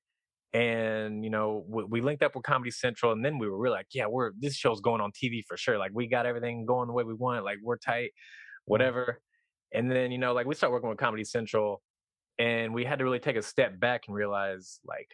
[0.54, 3.76] And you know, we, we, linked up with Comedy Central, and then we were really
[3.76, 5.76] like, yeah, we're this show's going on TV for sure.
[5.76, 7.44] Like we got everything going the way we want.
[7.44, 8.64] Like we're tight, mm.
[8.64, 9.20] whatever.
[9.74, 11.82] And then you know, like we start working with Comedy Central,
[12.38, 15.08] and we had to really take a step back and realize like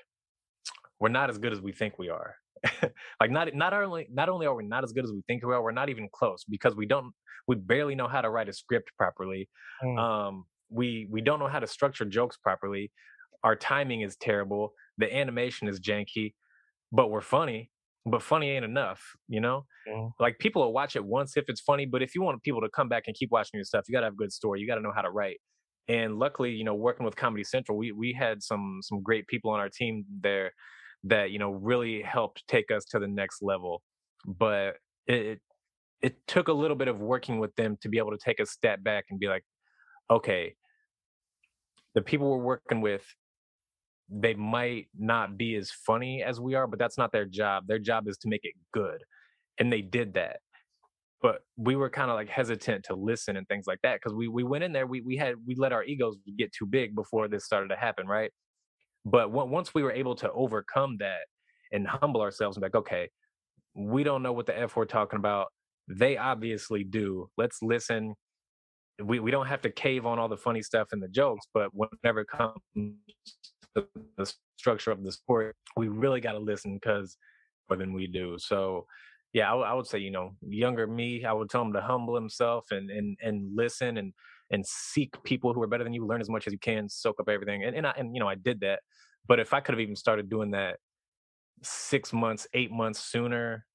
[1.01, 2.37] we're not as good as we think we are.
[3.21, 5.53] like not not only not only are we not as good as we think we
[5.53, 7.13] are, we're not even close because we don't
[7.49, 9.49] we barely know how to write a script properly.
[9.83, 9.99] Mm.
[9.99, 12.91] Um, we we don't know how to structure jokes properly.
[13.45, 14.73] Our timing is terrible.
[14.99, 16.35] The animation is janky,
[16.93, 17.71] but we're funny.
[18.07, 19.67] But funny ain't enough, you know.
[19.89, 20.13] Mm.
[20.19, 22.69] Like people will watch it once if it's funny, but if you want people to
[22.71, 24.61] come back and keep watching your stuff, you got to have a good story.
[24.61, 25.39] You got to know how to write.
[25.89, 29.51] And luckily, you know, working with Comedy Central, we we had some some great people
[29.51, 30.53] on our team there
[31.05, 33.83] that you know really helped take us to the next level.
[34.27, 34.77] But
[35.07, 35.41] it
[36.01, 38.47] it took a little bit of working with them to be able to take a
[38.47, 39.43] step back and be like,
[40.11, 40.55] okay,
[41.95, 43.05] the people we're working with,
[44.09, 47.67] they might not be as funny as we are, but that's not their job.
[47.67, 49.03] Their job is to make it good.
[49.59, 50.39] And they did that.
[51.21, 54.29] But we were kind of like hesitant to listen and things like that because we
[54.29, 57.27] we went in there, we we had we let our egos get too big before
[57.27, 58.31] this started to happen, right?
[59.05, 61.23] But once we were able to overcome that
[61.73, 63.09] and humble ourselves and be like, okay,
[63.75, 65.49] we don't know what the F we're talking about.
[65.89, 67.29] They obviously do.
[67.37, 68.15] Let's listen
[69.03, 71.71] we, we don't have to cave on all the funny stuff and the jokes, but
[71.73, 72.59] whenever it comes
[73.77, 77.17] to the structure of the sport, we really got to listen because
[77.69, 78.37] more than we do.
[78.39, 78.87] So,
[79.33, 81.81] yeah, I, w- I would say, you know, younger me, I would tell him to
[81.81, 84.13] humble himself and and and listen and
[84.51, 87.21] and seek people who are better than you, learn as much as you can, soak
[87.21, 87.65] up everything.
[87.65, 88.81] And and I, and you know, I did that.
[89.27, 90.79] But if I could have even started doing that
[91.63, 93.67] six months, eight months sooner,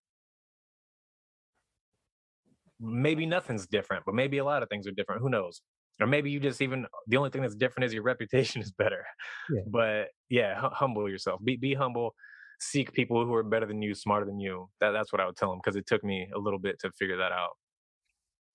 [2.83, 5.21] maybe nothing's different, but maybe a lot of things are different.
[5.21, 5.61] Who knows?
[6.01, 9.05] Or maybe you just even the only thing that's different is your reputation is better.
[9.49, 9.61] Yeah.
[9.67, 11.39] But yeah, humble yourself.
[11.43, 12.13] Be be humble.
[12.59, 14.69] Seek people who are better than you, smarter than you.
[14.81, 16.91] That that's what I would tell them because it took me a little bit to
[16.91, 17.51] figure that out.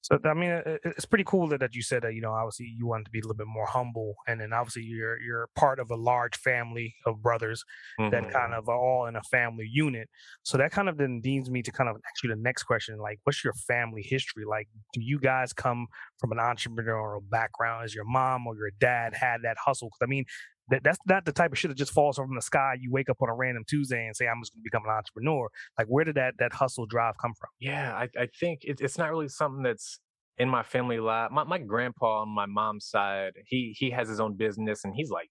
[0.01, 2.87] So I mean, it's pretty cool that, that you said that you know obviously you
[2.87, 5.91] wanted to be a little bit more humble, and then obviously you're you're part of
[5.91, 7.65] a large family of brothers
[7.99, 8.11] mm-hmm.
[8.11, 10.09] that kind of are all in a family unit.
[10.45, 12.99] So that kind of then leads me to kind of ask you the next question:
[12.99, 14.45] like, what's your family history?
[14.45, 15.87] Like, do you guys come
[16.19, 17.85] from an entrepreneurial background?
[17.85, 19.89] Is your mom or your dad had that hustle?
[19.89, 20.25] Because I mean,
[20.70, 22.76] that, that's not the type of shit that just falls from the sky.
[22.78, 24.90] You wake up on a random Tuesday and say, "I'm just going to become an
[24.90, 27.50] entrepreneur." Like, where did that that hustle drive come from?
[27.59, 30.00] Yeah, I, I think it, it's not really something that's
[30.38, 31.31] in my family life.
[31.31, 35.11] My my grandpa on my mom's side, he he has his own business and he's
[35.11, 35.31] like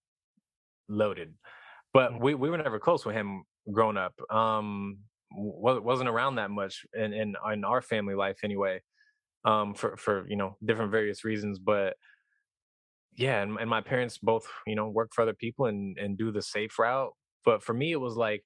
[0.90, 1.34] loaded,
[1.94, 2.22] but mm.
[2.22, 4.14] we we were never close with him growing up.
[4.30, 5.00] Um,
[5.36, 8.82] wasn't around that much in in, in our family life anyway.
[9.46, 11.96] Um, for for you know different various reasons, but
[13.18, 16.32] yeah, and, and my parents both, you know, work for other people and and do
[16.32, 17.12] the safe route.
[17.44, 18.44] But for me, it was like,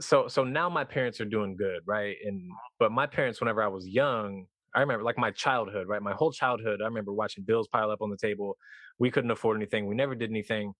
[0.00, 2.16] so so now my parents are doing good, right?
[2.24, 2.68] And uh-huh.
[2.80, 6.02] but my parents, whenever I was young, I remember like my childhood, right?
[6.02, 8.56] My whole childhood, I remember watching bills pile up on the table.
[8.98, 9.86] We couldn't afford anything.
[9.86, 10.74] We never did anything.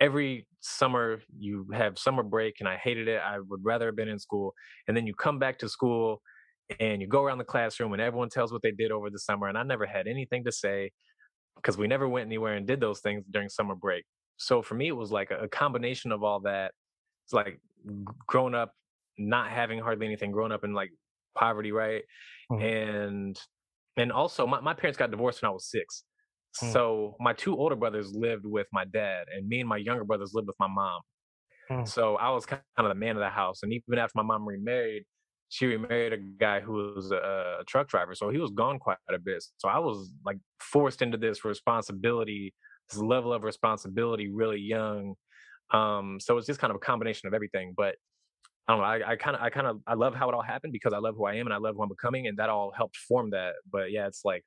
[0.00, 3.20] Every summer, you have summer break, and I hated it.
[3.20, 4.54] I would rather have been in school.
[4.88, 6.20] And then you come back to school
[6.80, 9.48] and you go around the classroom, and everyone tells what they did over the summer.
[9.48, 10.92] And I never had anything to say
[11.56, 14.04] because we never went anywhere and did those things during summer break.
[14.36, 16.72] So for me, it was like a, combination of all that.
[17.24, 17.60] It's like
[18.26, 18.72] growing up,
[19.18, 20.90] not having hardly anything, growing up in like
[21.36, 22.02] poverty, right?
[22.50, 22.62] Mm-hmm.
[22.62, 23.40] And
[23.96, 26.04] and also my, my parents got divorced when I was 6
[26.62, 26.72] mm-hmm.
[26.72, 30.32] So my two older brothers lived with my dad, and me and my younger brothers
[30.34, 31.00] lived with my mom.
[31.70, 31.84] Mm-hmm.
[31.86, 33.62] So I was kind of the man of the house.
[33.62, 35.04] And even after my mom remarried,
[35.48, 38.96] she remarried a guy who was a, a, truck driver, so he was gone quite
[39.08, 39.44] a bit.
[39.58, 42.54] So I was like forced into this responsibility,
[42.90, 45.14] this level of responsibility, really young.
[45.72, 47.74] Um, so it's just kind of a combination of everything.
[47.76, 47.94] But
[48.66, 49.06] I don't know.
[49.06, 51.14] I kind of, I kind of, I love how it all happened because I love
[51.16, 53.54] who I am and I love who I'm becoming, and that all helped form that.
[53.70, 54.44] But yeah, it's like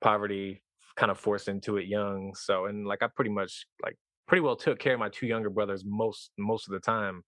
[0.00, 0.62] poverty
[0.96, 2.34] kind of forced into it young.
[2.34, 5.50] So and like I pretty much like pretty well took care of my two younger
[5.50, 7.22] brothers most most of the time.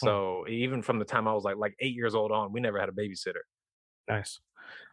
[0.00, 0.06] Hmm.
[0.06, 0.50] So mm.
[0.50, 2.88] even from the time I was like like eight years old on, we never had
[2.88, 3.44] a babysitter.
[4.08, 4.40] Nice.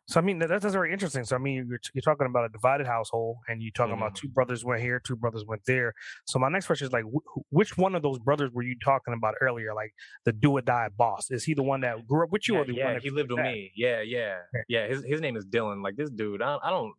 [0.06, 1.24] So I mean that, that's very interesting.
[1.24, 4.00] So I mean you're, you're talking about a divided household, and you're talking mm.
[4.00, 4.28] about mm-hmm.
[4.28, 5.94] two brothers went here, two brothers went there.
[6.26, 9.14] So my next question is like, wh- which one of those brothers were you talking
[9.14, 9.74] about earlier?
[9.74, 9.94] Like
[10.26, 11.32] the do or die boss?
[11.32, 13.04] Is he the one that grew up with you, yeah, or the yeah, one that
[13.04, 13.72] he lived with me?
[13.76, 14.36] Yeah, yeah,
[14.68, 14.88] yeah.
[14.88, 15.82] His his name is Dylan.
[15.84, 16.94] Like this dude, I, I don't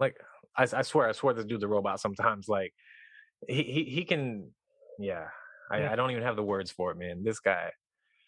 [0.00, 0.16] like.
[0.56, 2.00] I, I swear, I swear, this dude's a robot.
[2.00, 2.74] Sometimes, like
[3.46, 4.50] he he he can,
[4.98, 5.26] yeah.
[5.70, 5.92] I, yeah.
[5.92, 7.22] I don't even have the words for it, man.
[7.24, 7.70] This guy.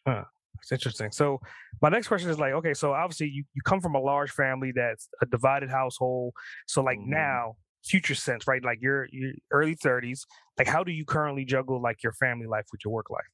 [0.07, 0.25] Huh.
[0.61, 1.11] It's interesting.
[1.13, 1.41] So
[1.81, 4.73] my next question is like, okay, so obviously you, you come from a large family
[4.75, 6.35] that's a divided household.
[6.67, 7.11] So like mm-hmm.
[7.11, 8.63] now, future sense, right?
[8.63, 10.21] Like you're, you're early 30s.
[10.59, 13.25] Like how do you currently juggle like your family life with your work life?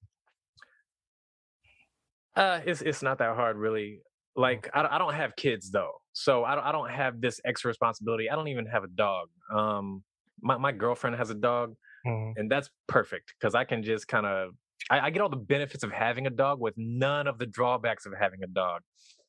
[2.37, 4.01] Uh, it's it's not that hard, really.
[4.37, 4.43] Mm.
[4.43, 7.69] Like I, I don't have kids though, so I don't I don't have this extra
[7.69, 8.29] responsibility.
[8.31, 9.29] I don't even have a dog.
[9.53, 10.05] Um,
[10.43, 11.75] my my girlfriend has a dog,
[12.07, 12.33] mm-hmm.
[12.37, 14.51] and that's perfect because I can just kind of
[14.91, 18.07] I, I, get all the benefits of having a dog with none of the drawbacks
[18.07, 18.83] of having a dog.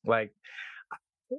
[0.06, 0.32] Like,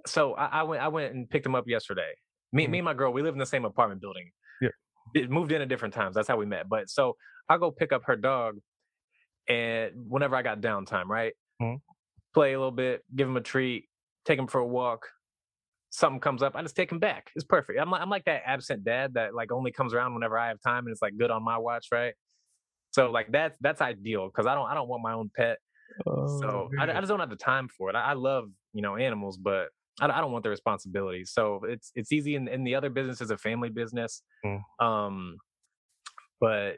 [0.07, 2.12] so I, I went I went and picked him up yesterday.
[2.53, 2.72] Me mm-hmm.
[2.72, 4.31] me and my girl we live in the same apartment building.
[4.61, 4.70] Yeah,
[5.14, 6.14] it moved in at different times.
[6.14, 6.68] That's how we met.
[6.68, 7.16] But so
[7.48, 8.57] I go pick up her dog,
[9.48, 11.77] and whenever I got downtime, right, mm-hmm.
[12.35, 13.88] play a little bit, give him a treat,
[14.24, 15.09] take him for a walk,
[15.90, 17.31] something comes up, I just take him back.
[17.35, 17.79] It's perfect.
[17.81, 20.61] I'm like, I'm like that absent dad that like only comes around whenever I have
[20.61, 22.14] time and it's like good on my watch, right?
[22.90, 25.59] So like that's that's ideal because I don't I don't want my own pet.
[26.07, 27.96] Oh, so I, I, just don't have the time for it.
[27.96, 29.68] I, I love you know animals, but
[30.01, 31.24] I, I, don't want the responsibility.
[31.24, 32.37] So it's it's easy.
[32.37, 34.22] And, and the other business is a family business.
[34.44, 34.61] Mm.
[34.81, 35.37] Um,
[36.40, 36.77] but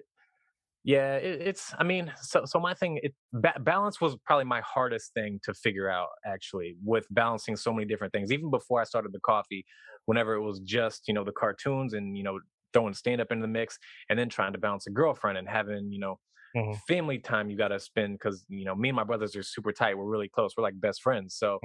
[0.83, 1.75] yeah, it, it's.
[1.79, 5.53] I mean, so so my thing, it ba- balance was probably my hardest thing to
[5.53, 6.09] figure out.
[6.25, 9.64] Actually, with balancing so many different things, even before I started the coffee,
[10.07, 12.38] whenever it was just you know the cartoons and you know
[12.73, 15.93] throwing stand up into the mix, and then trying to balance a girlfriend and having
[15.93, 16.19] you know
[16.57, 16.73] mm-hmm.
[16.88, 19.73] family time you got to spend because you know me and my brothers are super
[19.73, 19.99] tight.
[19.99, 20.55] We're really close.
[20.57, 21.37] We're like best friends.
[21.37, 21.59] So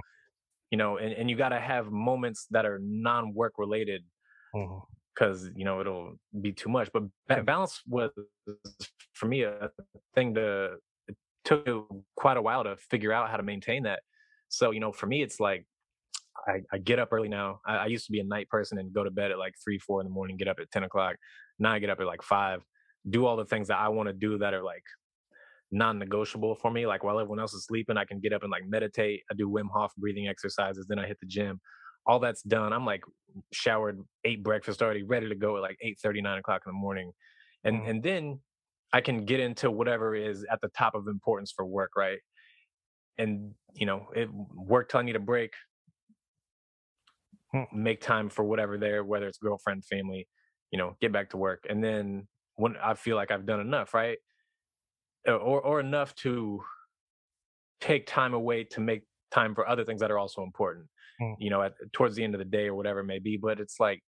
[0.71, 4.04] you know, and and you got to have moments that are non work related.
[4.54, 4.80] Mm-hmm
[5.15, 6.89] because you know it'll be too much.
[6.93, 7.04] But
[7.45, 8.12] balance was
[9.13, 9.69] for me a
[10.13, 10.75] thing to
[11.08, 14.01] it took quite a while to figure out how to maintain that.
[14.49, 15.65] So you know, for me, it's like
[16.47, 17.60] I, I get up early now.
[17.65, 19.80] I, I, used to be a night person and go to bed at like three,
[19.80, 21.15] four in the morning, get up at ten o'clock.
[21.60, 22.62] Now I get up at like five,
[23.10, 24.84] do all the things that I want to do that are like
[25.71, 26.86] non-negotiable for me.
[26.86, 29.21] Like while everyone else is sleeping, I can get up and like meditate.
[29.32, 30.86] I do Wim Hof breathing exercises.
[30.88, 31.60] Then I hit the gym
[32.05, 32.73] all that's done.
[32.73, 33.03] I'm like
[33.51, 37.11] showered, ate breakfast already, ready to go at like 8 39 o'clock in the morning.
[37.63, 37.89] And mm.
[37.89, 38.39] and then
[38.93, 42.19] I can get into whatever is at the top of importance for work, right?
[43.17, 45.53] And you know, it work telling you to break.
[47.51, 47.63] hmm.
[47.73, 50.27] make time for whatever there, whether it's girlfriend, family,
[50.71, 51.65] you know, get back to work.
[51.69, 54.17] And then when I feel like I've done enough, right?
[55.27, 56.61] Or or enough to
[57.81, 60.85] take time away to make time for other things that are also important.
[61.21, 61.36] Mm.
[61.39, 63.38] You know, at towards the end of the day or whatever it may be.
[63.38, 64.01] But it's like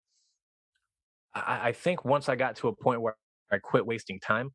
[1.34, 3.16] I, I think once I got to a point where
[3.50, 4.50] I quit wasting time,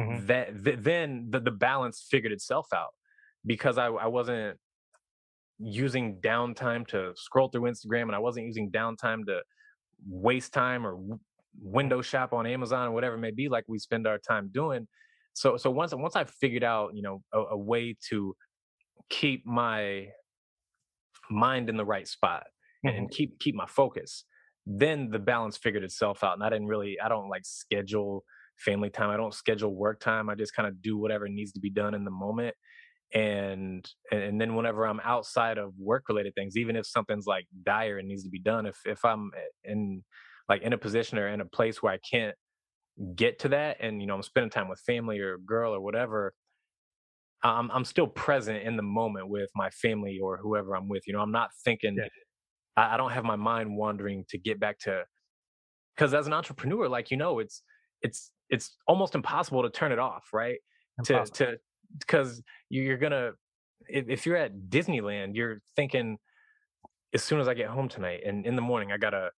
[0.00, 0.26] mm-hmm.
[0.26, 2.90] that th- then the, the balance figured itself out
[3.44, 4.58] because I, I wasn't
[5.58, 9.40] using downtime to scroll through Instagram and I wasn't using downtime to
[10.08, 10.98] waste time or
[11.60, 14.86] window shop on Amazon or whatever it may be like we spend our time doing.
[15.32, 18.34] So so once once I figured out, you know, a, a way to
[19.08, 20.08] keep my
[21.30, 22.44] mind in the right spot
[22.84, 22.96] mm-hmm.
[22.96, 24.24] and keep keep my focus,
[24.66, 26.34] then the balance figured itself out.
[26.34, 28.24] And I didn't really I don't like schedule
[28.58, 29.10] family time.
[29.10, 30.28] I don't schedule work time.
[30.28, 32.54] I just kind of do whatever needs to be done in the moment
[33.14, 37.98] and and then whenever i'm outside of work related things even if something's like dire
[37.98, 39.30] and needs to be done if if i'm
[39.64, 40.02] in
[40.48, 42.36] like in a position or in a place where i can't
[43.14, 46.34] get to that and you know i'm spending time with family or girl or whatever
[47.42, 51.12] i'm i'm still present in the moment with my family or whoever i'm with you
[51.12, 52.08] know i'm not thinking yeah.
[52.76, 55.04] I, I don't have my mind wandering to get back to
[55.94, 57.62] because as an entrepreneur like you know it's
[58.02, 60.58] it's it's almost impossible to turn it off right
[60.98, 61.36] impossible.
[61.36, 61.58] to to
[61.98, 63.32] because you're gonna
[63.88, 66.18] if you're at Disneyland, you're thinking
[67.14, 69.30] as soon as I get home tonight and in the morning, I gotta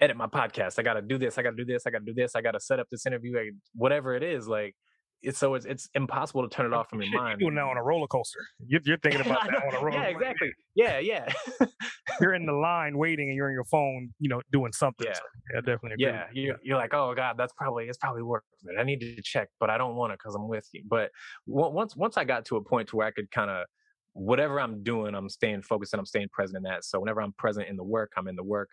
[0.00, 0.78] edit my podcast.
[0.78, 1.38] I gotta do this.
[1.38, 1.86] I gotta do this.
[1.86, 2.36] I gotta do this.
[2.36, 3.52] I gotta set up this interview.
[3.74, 4.74] whatever it is, like
[5.22, 7.40] it's so it's it's impossible to turn it oh, off from your mind.
[7.40, 8.40] You're now on a roller coaster.
[8.66, 9.90] You're, you're thinking about that on a roller.
[9.90, 10.00] Coaster.
[10.00, 10.52] Yeah, exactly.
[10.74, 11.32] Yeah, yeah.
[12.20, 15.06] you're in the line waiting, and you're on your phone, you know, doing something.
[15.06, 15.22] Yeah, so,
[15.54, 15.92] yeah, definitely.
[15.92, 16.06] Agree.
[16.06, 18.78] Yeah, you're, you're like, oh god, that's probably it's probably worth it.
[18.78, 20.84] I need to check, but I don't want to because I'm with you.
[20.88, 21.10] But
[21.46, 23.66] once once I got to a point to where I could kind of
[24.12, 26.84] whatever I'm doing, I'm staying focused and I'm staying present in that.
[26.84, 28.70] So whenever I'm present in the work, I'm in the work.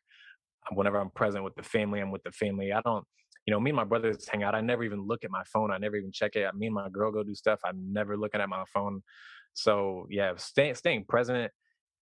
[0.71, 2.71] Whenever I'm present with the family, I'm with the family.
[2.71, 3.05] I don't
[3.45, 4.55] you know, me and my brothers hang out.
[4.55, 5.71] I never even look at my phone.
[5.71, 6.53] I never even check it.
[6.55, 7.59] Me and my girl go do stuff.
[7.63, 9.01] I'm never looking at my phone.
[9.53, 11.51] So yeah, staying staying present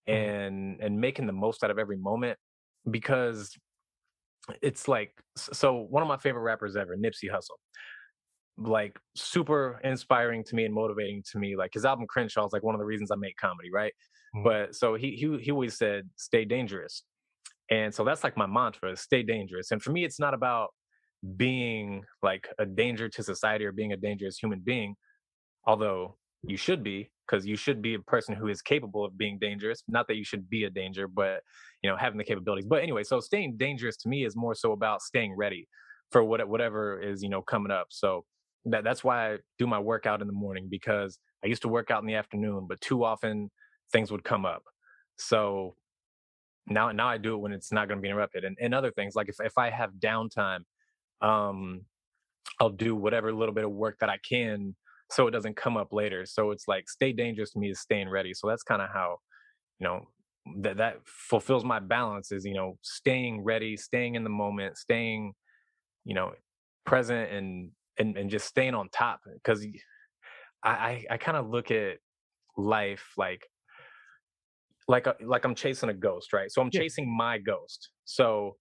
[0.08, 0.12] mm-hmm.
[0.12, 2.38] and and making the most out of every moment
[2.90, 3.56] because
[4.62, 7.58] it's like so one of my favorite rappers ever, Nipsey Hussle.
[8.56, 11.56] Like super inspiring to me and motivating to me.
[11.56, 13.92] Like his album Crenshaw is like one of the reasons I make comedy, right?
[14.34, 14.44] Mm-hmm.
[14.44, 17.02] But so he he he always said, "Stay dangerous,"
[17.68, 20.68] and so that's like my mantra: "Stay dangerous." And for me, it's not about
[21.36, 24.94] being like a danger to society or being a dangerous human being
[25.66, 29.38] although you should be because you should be a person who is capable of being
[29.40, 29.82] dangerous.
[29.88, 31.40] Not that you should be a danger but
[31.82, 32.66] you know having the capabilities.
[32.66, 35.66] But anyway so staying dangerous to me is more so about staying ready
[36.10, 37.86] for what whatever is you know coming up.
[37.90, 38.24] So
[38.66, 41.90] that that's why I do my workout in the morning because I used to work
[41.90, 43.50] out in the afternoon but too often
[43.92, 44.62] things would come up.
[45.16, 45.76] So
[46.66, 48.44] now now I do it when it's not going to be interrupted.
[48.44, 50.60] And, and other things like if, if I have downtime
[51.24, 51.80] um,
[52.60, 54.76] I'll do whatever little bit of work that I can
[55.10, 56.26] so it doesn't come up later.
[56.26, 58.34] So it's like stay dangerous to me is staying ready.
[58.34, 59.18] So that's kind of how,
[59.78, 60.08] you know,
[60.60, 65.32] that that fulfills my balance is, you know, staying ready, staying in the moment, staying,
[66.04, 66.32] you know,
[66.84, 69.20] present and and and just staying on top.
[69.32, 69.66] Because
[70.62, 71.98] I I, I kind of look at
[72.56, 73.46] life like
[74.86, 76.50] like a, like I'm chasing a ghost, right?
[76.50, 76.80] So I'm yeah.
[76.80, 77.90] chasing my ghost.
[78.04, 78.56] So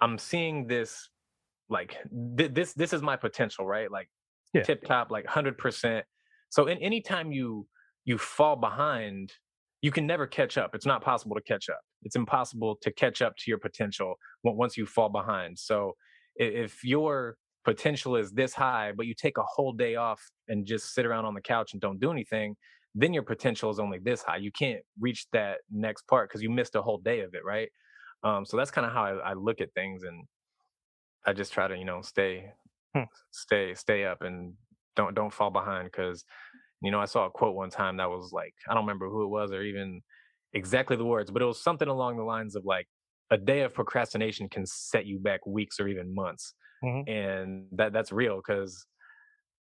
[0.00, 1.09] I'm seeing this
[1.70, 1.96] like
[2.36, 3.90] th- this this is my potential, right?
[3.90, 4.08] Like
[4.52, 4.62] yeah.
[4.62, 6.04] tip top, like hundred percent.
[6.50, 7.66] So in any time you
[8.04, 9.32] you fall behind,
[9.80, 10.74] you can never catch up.
[10.74, 11.80] It's not possible to catch up.
[12.02, 15.58] It's impossible to catch up to your potential once you fall behind.
[15.58, 15.92] So
[16.36, 20.94] if your potential is this high, but you take a whole day off and just
[20.94, 22.56] sit around on the couch and don't do anything,
[22.94, 24.38] then your potential is only this high.
[24.38, 27.68] You can't reach that next part because you missed a whole day of it, right?
[28.22, 30.24] Um, so that's kind of how I, I, look at things, and
[31.26, 32.52] I just try to you know stay,
[32.94, 33.04] hmm.
[33.30, 34.54] stay, stay up, and
[34.96, 35.86] don't don't fall behind.
[35.90, 36.24] Because
[36.82, 39.24] you know I saw a quote one time that was like I don't remember who
[39.24, 40.00] it was or even
[40.52, 42.86] exactly the words, but it was something along the lines of like
[43.30, 46.54] a day of procrastination can set you back weeks or even months,
[46.84, 47.08] mm-hmm.
[47.10, 48.86] and that that's real because.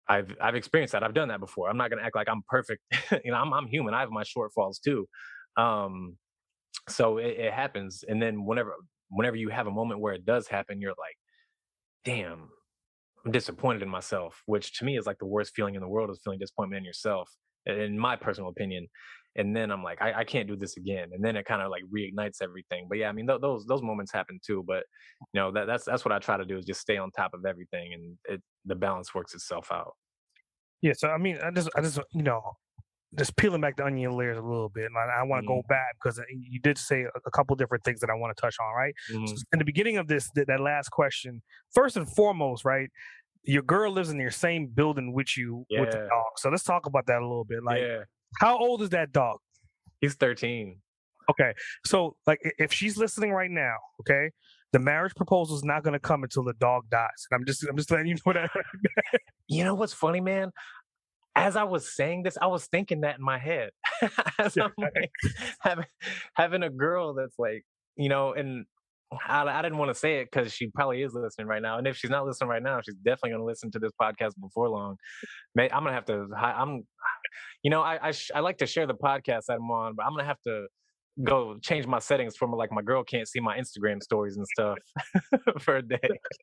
[0.05, 1.01] I've I've experienced that.
[1.01, 1.69] I've done that before.
[1.69, 2.81] I'm not gonna act like I'm perfect.
[3.23, 3.93] you know, I'm I'm human.
[3.93, 5.07] I have my shortfalls too.
[5.55, 6.17] Um,
[6.89, 8.73] so it, it happens and then whenever
[9.09, 11.17] whenever you have a moment where it does happen you're like
[12.05, 12.49] damn
[13.25, 16.09] i'm disappointed in myself which to me is like the worst feeling in the world
[16.09, 17.29] is feeling disappointment in yourself
[17.65, 18.87] in my personal opinion
[19.35, 21.71] and then i'm like i, I can't do this again and then it kind of
[21.71, 24.83] like reignites everything but yeah i mean th- those those moments happen too but
[25.33, 27.33] you know that, that's that's what i try to do is just stay on top
[27.33, 29.93] of everything and it the balance works itself out.
[30.81, 32.41] Yeah so i mean i just i just you know
[33.17, 35.59] just peeling back the onion layers a little bit, and I, I want to mm-hmm.
[35.59, 38.35] go back because uh, you did say a, a, couple different things that I want
[38.35, 38.73] to touch on.
[38.75, 39.25] Right, mm-hmm.
[39.25, 41.41] so in the beginning of this, that, that last question,
[41.73, 42.89] first and foremost, right,
[43.43, 45.81] your girl lives in your same building with you yeah.
[45.81, 46.31] with the dog.
[46.37, 47.63] So let's talk about that a little bit.
[47.63, 48.03] Like, yeah.
[48.39, 49.37] how old is that dog?
[50.01, 50.79] He's thirteen.
[51.29, 51.53] Okay,
[51.85, 54.29] so like if she's listening right now, okay,
[54.73, 57.09] the marriage proposal is not going to come until the dog dies.
[57.29, 58.49] And I'm just, I'm just letting you know that.
[59.47, 60.51] you know what's funny, man?
[61.35, 63.71] As I was saying this, I was thinking that in my head.
[64.39, 65.11] As I'm like,
[65.61, 65.85] having
[66.35, 67.63] having a girl that's like,
[67.95, 68.65] you know, and
[69.27, 71.77] I, I didn't want to say it because she probably is listening right now.
[71.77, 74.33] And if she's not listening right now, she's definitely going to listen to this podcast
[74.39, 74.97] before long.
[75.57, 76.83] I'm going to have to, I'm,
[77.63, 80.13] you know, I, I, I like to share the podcast that I'm on, but I'm
[80.13, 80.67] going to have to
[81.21, 84.77] go change my settings from like my girl can't see my Instagram stories and stuff
[85.59, 85.99] for a day.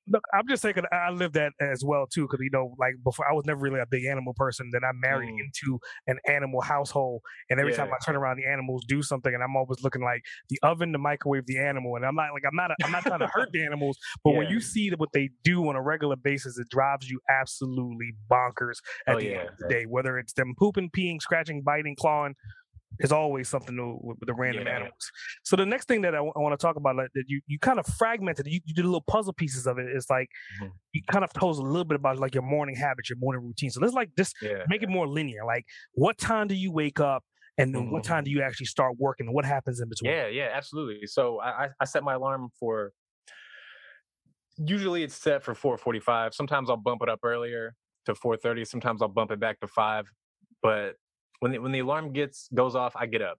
[0.07, 3.29] Look, I'm just saying I live that as well too, because you know, like before
[3.29, 4.71] I was never really a big animal person.
[4.73, 5.41] Then I married mm.
[5.41, 7.79] into an animal household, and every yeah.
[7.79, 10.93] time I turn around, the animals do something, and I'm always looking like the oven,
[10.93, 13.31] the microwave, the animal, and I'm not like I'm not a, I'm not trying to
[13.33, 14.39] hurt the animals, but yeah.
[14.39, 18.77] when you see what they do on a regular basis, it drives you absolutely bonkers
[19.09, 19.39] at oh, the yeah.
[19.39, 19.85] end of the day.
[19.85, 22.35] Whether it's them pooping, peeing, scratching, biting, clawing,
[22.99, 24.75] is always something new with, with the random yeah.
[24.75, 25.11] animals.
[25.45, 27.41] So the next thing that I, w- I want to talk about like, that you,
[27.47, 29.87] you kind of fragmented, you, you did little puzzle pieces of it.
[29.95, 30.29] It's like
[30.61, 30.73] mm-hmm.
[30.93, 33.43] you kind of told us a little bit about like your morning habits, your morning
[33.43, 33.71] routine.
[33.71, 34.65] So let's like just yeah.
[34.69, 35.45] make it more linear.
[35.47, 37.23] Like what time do you wake up?
[37.59, 37.93] And then mm-hmm.
[37.93, 39.27] what time do you actually start working?
[39.27, 40.13] And what happens in between?
[40.13, 41.07] Yeah, yeah, absolutely.
[41.07, 42.93] So I, I set my alarm for
[44.57, 46.35] usually it's set for 4:45.
[46.35, 47.75] Sometimes I'll bump it up earlier
[48.07, 48.67] to 4:30.
[48.67, 50.07] Sometimes I'll bump it back to five.
[50.63, 50.97] But
[51.41, 53.39] when the, when the alarm gets goes off, I get up.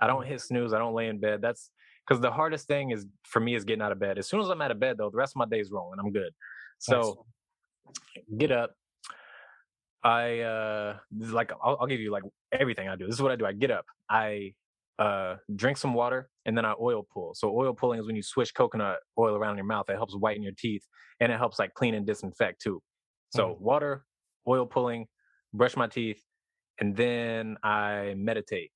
[0.00, 0.72] I don't hit snooze.
[0.72, 1.40] I don't lay in bed.
[1.42, 1.70] That's
[2.06, 4.18] because the hardest thing is for me is getting out of bed.
[4.18, 5.98] As soon as I'm out of bed, though, the rest of my day is rolling.
[5.98, 6.32] I'm good.
[6.78, 7.26] So
[7.86, 8.24] nice.
[8.38, 8.72] get up.
[10.04, 12.22] I uh like I'll, I'll, give you like
[12.52, 13.06] everything I do.
[13.06, 13.46] This is what I do.
[13.46, 13.84] I get up.
[14.08, 14.54] I
[14.98, 17.34] uh drink some water and then I oil pull.
[17.34, 19.86] So oil pulling is when you swish coconut oil around your mouth.
[19.88, 20.84] It helps whiten your teeth
[21.20, 22.80] and it helps like clean and disinfect too.
[23.30, 23.60] So mm.
[23.60, 24.04] water,
[24.46, 25.06] oil pulling,
[25.52, 26.22] brush my teeth,
[26.80, 28.70] and then I meditate,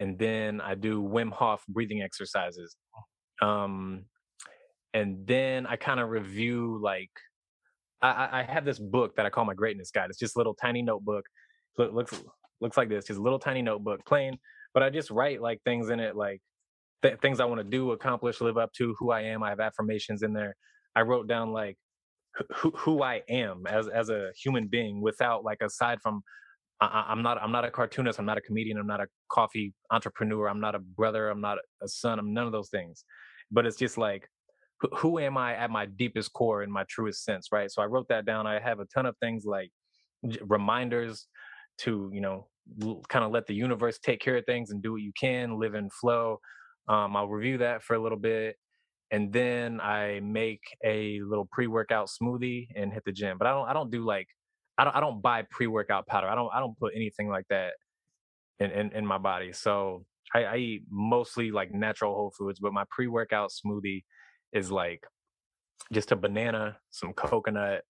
[0.00, 2.76] and then I do Wim Hof breathing exercises,
[3.42, 4.04] um,
[4.94, 7.10] and then I kind of review like
[8.00, 10.10] I, I have this book that I call my greatness guide.
[10.10, 11.24] It's just a little tiny notebook.
[11.76, 12.22] Look, looks
[12.60, 14.38] looks like this, just a little tiny notebook, plain.
[14.74, 16.40] But I just write like things in it, like
[17.02, 19.42] th- things I want to do, accomplish, live up to, who I am.
[19.42, 20.54] I have affirmations in there.
[20.94, 21.76] I wrote down like
[22.56, 26.22] who who I am as as a human being without like aside from
[26.80, 28.18] I, am not I'm not a cartoonist.
[28.18, 28.78] I'm not a comedian.
[28.78, 30.48] I'm not a coffee entrepreneur.
[30.48, 31.28] I'm not a brother.
[31.28, 32.18] I'm not a son.
[32.18, 33.04] I'm none of those things.
[33.50, 34.28] But it's just like
[34.80, 37.70] who, who am I at my deepest core in my truest sense, right?
[37.70, 38.46] So I wrote that down.
[38.46, 39.70] I have a ton of things like
[40.46, 41.26] reminders
[41.78, 42.48] to you know
[43.08, 45.74] kind of let the universe take care of things and do what you can, live
[45.74, 46.38] in flow.
[46.88, 48.56] Um, I'll review that for a little bit,
[49.10, 53.36] and then I make a little pre-workout smoothie and hit the gym.
[53.36, 54.28] But I don't I don't do like
[54.78, 56.28] I don't I don't buy pre workout powder.
[56.28, 57.72] I don't I don't put anything like that
[58.60, 59.52] in in, in my body.
[59.52, 64.04] So I, I eat mostly like natural whole foods, but my pre workout smoothie
[64.52, 65.02] is like
[65.92, 67.82] just a banana, some coconut,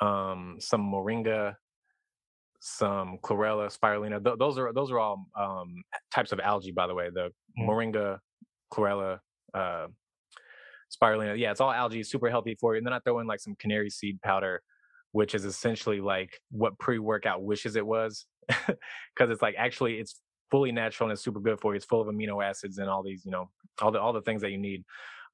[0.00, 1.54] um, some moringa,
[2.60, 4.22] some chlorella, spirulina.
[4.22, 7.08] Th- those are those are all um, types of algae, by the way.
[7.12, 7.66] The mm.
[7.66, 8.18] moringa,
[8.72, 9.20] chlorella,
[9.54, 9.86] uh,
[10.94, 11.38] spirulina.
[11.38, 12.78] Yeah, it's all algae, super healthy for you.
[12.78, 14.62] And then I throw in like some canary seed powder
[15.12, 20.72] which is essentially like what pre-workout wishes it was because it's like actually it's fully
[20.72, 23.24] natural and it's super good for you it's full of amino acids and all these
[23.24, 23.48] you know
[23.80, 24.84] all the all the things that you need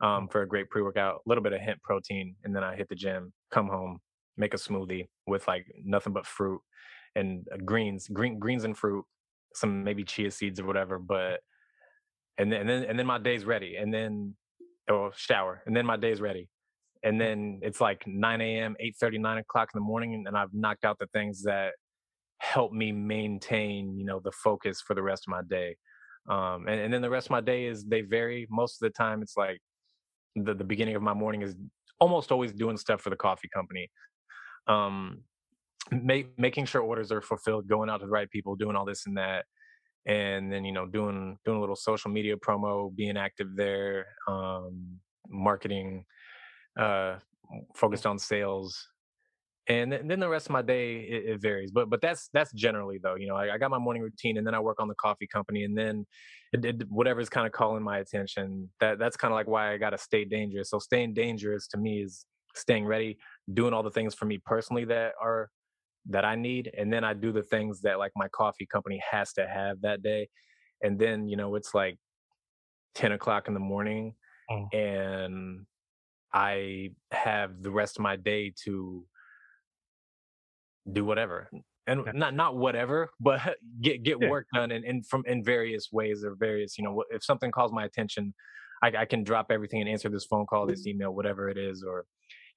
[0.02, 0.32] um, mm.
[0.32, 2.94] for a great pre-workout a little bit of hemp protein and then i hit the
[2.94, 3.98] gym come home
[4.36, 6.60] make a smoothie with like nothing but fruit
[7.14, 9.04] and uh, greens green greens and fruit
[9.54, 11.40] some maybe chia seeds or whatever but
[12.38, 14.34] and then and then and then my day's ready and then
[14.90, 16.48] or shower and then my day's ready
[17.02, 20.52] and then it's like 9 a.m 8 30 9 o'clock in the morning and i've
[20.52, 21.72] knocked out the things that
[22.38, 25.76] help me maintain you know the focus for the rest of my day.
[26.28, 28.46] Um, and, and then the rest of my day is they vary.
[28.50, 29.60] Most of the time it's like
[30.34, 31.54] the, the beginning of my morning is
[32.00, 33.88] almost always doing stuff for the coffee company.
[34.66, 35.22] Um,
[35.92, 39.06] make, making sure orders are fulfilled going out to the right people doing all this
[39.06, 39.44] and that
[40.06, 44.98] and then you know doing doing a little social media promo being active there um,
[45.28, 46.04] marketing
[46.78, 47.16] uh,
[47.74, 48.88] focused on sales,
[49.68, 51.70] and, then the rest of my day it, it, varies.
[51.72, 53.16] But but that's that's generally though.
[53.16, 55.26] You know, I, I, got my morning routine, and then I work on the coffee
[55.26, 56.06] company, and then
[56.52, 58.70] it, it, whatever's kind of calling my attention.
[58.80, 60.70] That that's kind of like why I got to stay dangerous.
[60.70, 63.18] So staying dangerous to me is staying ready,
[63.52, 65.50] doing all the things for me personally that are
[66.10, 69.32] that I need, and then I do the things that like my coffee company has
[69.32, 70.28] to have that day,
[70.82, 71.98] and then you know it's like
[72.94, 74.14] ten o'clock in the morning,
[74.48, 74.72] mm.
[74.72, 75.66] and
[76.32, 79.04] I have the rest of my day to
[80.92, 81.48] do whatever.
[81.54, 83.40] Mm, and not not whatever but
[83.80, 84.28] get get yeah.
[84.28, 87.72] work done and, and from in various ways or various you know if something calls
[87.72, 88.34] my attention
[88.82, 90.96] I, I, can drop everything and answer this phone call this mm-hmm.
[90.96, 92.04] email whatever it is or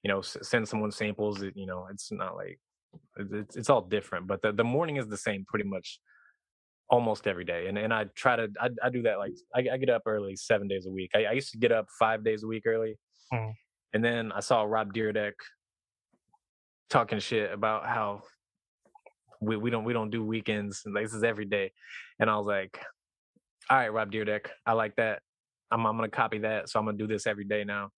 [0.02, 2.58] you know send someone samples you know it's not like
[3.18, 6.00] it's, it's all different but the, the morning is the same pretty much
[6.90, 7.68] almost every day.
[7.68, 10.36] And and i try to i, I do that like I, I, get up early
[10.36, 11.12] seven days a week.
[11.14, 12.98] I, I used to get up five days a week early
[13.32, 13.52] mm.
[13.94, 15.32] and then i saw rob Dyrdek
[16.88, 18.22] talking shit about how
[19.40, 21.72] we, we don't we don't do weekends like this is every day
[22.18, 22.78] and i was like
[23.68, 25.20] all right rob Dyrdek i like that
[25.70, 27.90] i'm, I'm gonna copy that so i'm gonna do this every day now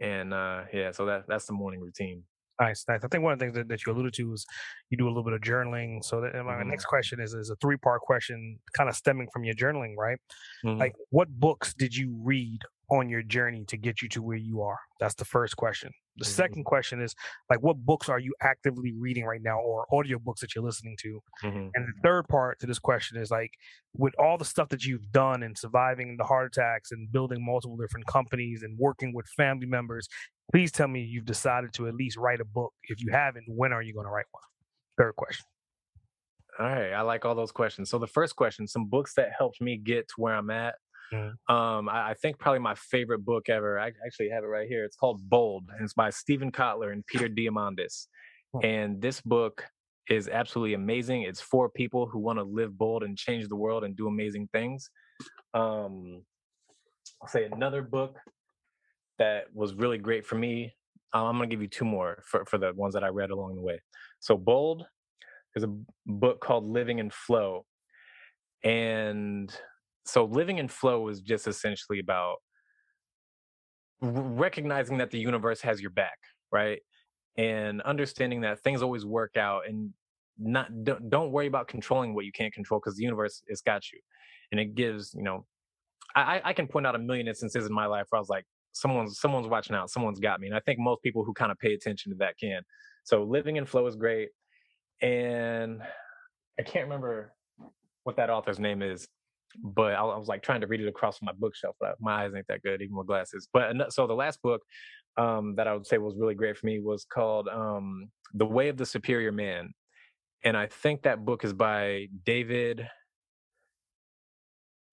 [0.00, 2.24] and uh yeah so that that's the morning routine
[2.60, 3.00] Nice, nice.
[3.02, 4.46] I think one of the things that, that you alluded to is
[4.90, 6.04] you do a little bit of journaling.
[6.04, 6.68] So that, my mm-hmm.
[6.68, 10.18] next question is is a three part question, kind of stemming from your journaling, right?
[10.64, 10.78] Mm-hmm.
[10.78, 12.60] Like, what books did you read
[12.92, 14.78] on your journey to get you to where you are?
[15.00, 15.90] That's the first question.
[16.16, 16.32] The mm-hmm.
[16.32, 17.14] second question is
[17.48, 21.20] like what books are you actively reading right now or audiobooks that you're listening to?
[21.42, 21.68] Mm-hmm.
[21.74, 23.50] And the third part to this question is like
[23.96, 27.78] with all the stuff that you've done and surviving the heart attacks and building multiple
[27.78, 30.06] different companies and working with family members,
[30.52, 32.74] please tell me you've decided to at least write a book.
[32.84, 34.42] If you haven't, when are you going to write one?
[34.98, 35.46] Third question.
[36.60, 37.88] All right, I like all those questions.
[37.88, 40.74] So the first question, some books that helped me get to where I'm at.
[41.12, 41.54] Mm-hmm.
[41.54, 43.78] Um, I, I, think probably my favorite book ever.
[43.78, 44.84] I actually have it right here.
[44.84, 48.06] It's called Bold, and it's by Steven Kotler and Peter Diamandis.
[48.62, 49.64] And this book
[50.10, 51.22] is absolutely amazing.
[51.22, 54.48] It's for people who want to live bold and change the world and do amazing
[54.52, 54.90] things.
[55.54, 56.22] Um,
[57.20, 58.18] I'll say another book
[59.18, 60.74] that was really great for me.
[61.14, 63.30] Um, I'm going to give you two more for, for the ones that I read
[63.30, 63.80] along the way.
[64.20, 64.84] So, Bold
[65.54, 65.74] is a
[66.06, 67.64] book called Living in Flow.
[68.64, 69.54] And
[70.04, 72.36] so living in flow is just essentially about
[74.00, 76.18] recognizing that the universe has your back
[76.52, 76.80] right?
[77.36, 79.90] And understanding that things always work out and
[80.38, 83.90] not don't, don't worry about controlling what you can't control because the universe has got
[83.90, 83.98] you.
[84.52, 85.46] And it gives you know
[86.14, 88.44] I, I can point out a million instances in my life where i was like
[88.72, 89.90] someone's someone's watching out.
[89.90, 90.46] Someone's got me.
[90.46, 92.60] And i think most people who kind of pay attention to that can.
[93.04, 94.28] So living in flow is great.
[95.00, 95.80] And
[96.58, 97.32] i can't remember
[98.04, 99.08] what that author's name is
[99.62, 102.46] but I, was like trying to read it across my bookshelf, but my eyes ain't
[102.48, 103.48] that good, even with glasses.
[103.52, 104.62] But so the last book
[105.16, 108.68] um, that I would say was really great for me was called um, "The Way
[108.68, 109.72] of the Superior Man,"
[110.44, 112.86] and I think that book is by David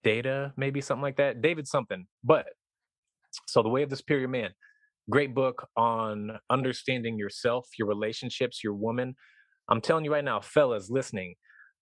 [0.06, 1.42] Deida, maybe something like that.
[1.42, 2.06] David something.
[2.24, 2.48] But
[3.48, 4.52] so "The Way of the Superior Man,"
[5.10, 9.16] great book on understanding yourself, your relationships, your woman.
[9.70, 11.36] I'm telling you right now, fellas listening,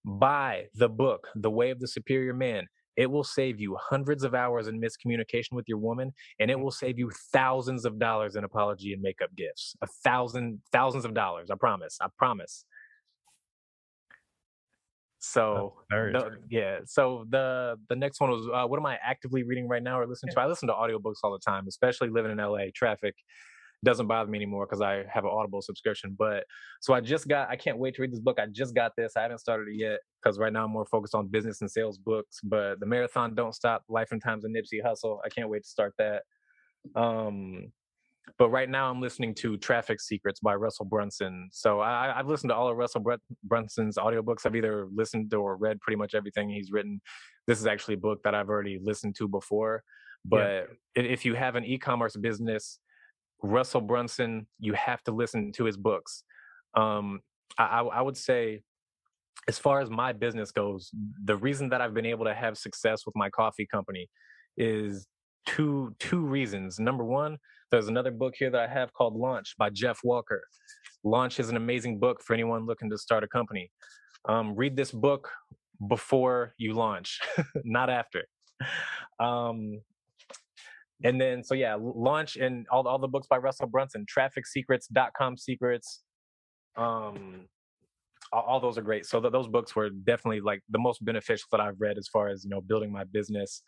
[0.08, 2.66] buy the book, The Way of the Superior Man.
[2.95, 6.72] It will save you hundreds of hours in miscommunication with your woman, and it will
[6.72, 9.76] save you thousands of dollars in apology and makeup gifts.
[9.84, 11.51] A thousand, thousands of dollars.
[11.51, 11.97] I promise.
[12.01, 12.66] I promise.
[15.20, 16.80] So the, yeah.
[16.86, 20.08] So the the next one was uh, what am I actively reading right now or
[20.08, 20.39] listening to?
[20.39, 22.66] I listen to audiobooks all the time, especially living in LA.
[22.74, 23.16] Traffic
[23.84, 26.15] doesn't bother me anymore because I have an Audible subscription.
[26.17, 26.45] But
[26.82, 28.39] so I just got, I can't wait to read this book.
[28.39, 29.13] I just got this.
[29.15, 31.97] I haven't started it yet because right now I'm more focused on business and sales
[31.97, 32.39] books.
[32.43, 35.69] But the Marathon Don't Stop, Life and Times of Nipsey Hussle, I can't wait to
[35.69, 36.23] start that.
[36.95, 37.71] Um,
[38.38, 41.49] but right now I'm listening to Traffic Secrets by Russell Brunson.
[41.51, 43.03] So I, have listened to all of Russell
[43.43, 44.45] Brunson's audiobooks.
[44.45, 46.99] I've either listened or read pretty much everything he's written.
[47.47, 49.84] This is actually a book that I've already listened to before.
[50.25, 51.03] But yeah.
[51.03, 52.80] if you have an e-commerce business
[53.42, 56.24] Russell Brunson, you have to listen to his books.
[56.76, 57.22] Um,
[57.58, 58.62] I, I would say,
[59.48, 60.92] as far as my business goes,
[61.24, 64.10] the reason that I've been able to have success with my coffee company
[64.58, 65.08] is
[65.46, 66.80] two two reasons.
[66.80, 67.38] Number one,
[67.72, 70.44] there's another book here that I have called Launch by Jeff Walker.
[71.04, 73.72] Launch is an amazing book for anyone looking to start a company.
[74.28, 75.30] Um, read this book
[75.88, 77.20] before you launch,
[77.64, 78.26] not after.
[79.20, 79.82] Um,
[81.04, 84.88] and then so yeah launch and all, all the books by russell brunson traffic secrets
[84.88, 86.02] dot com secrets
[86.76, 87.48] um
[88.32, 89.06] all, all those are great.
[89.06, 92.28] So th- those books were definitely like the most beneficial that i've read as far
[92.30, 93.62] as you know building my business.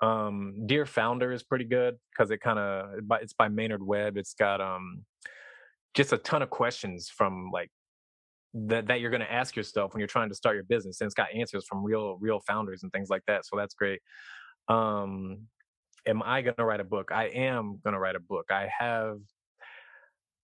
[0.00, 4.16] Um dear founder is pretty good because it kind of it's by maynard webb.
[4.16, 5.04] It's got um
[5.94, 7.70] just a ton of questions from like
[8.54, 11.06] that that you're going to ask yourself when you're trying to start your business and
[11.06, 14.00] it's got answers from real real founders and things like that so that's great.
[14.68, 15.46] Um
[16.06, 17.10] am I going to write a book?
[17.12, 18.46] I am going to write a book.
[18.50, 19.18] I have.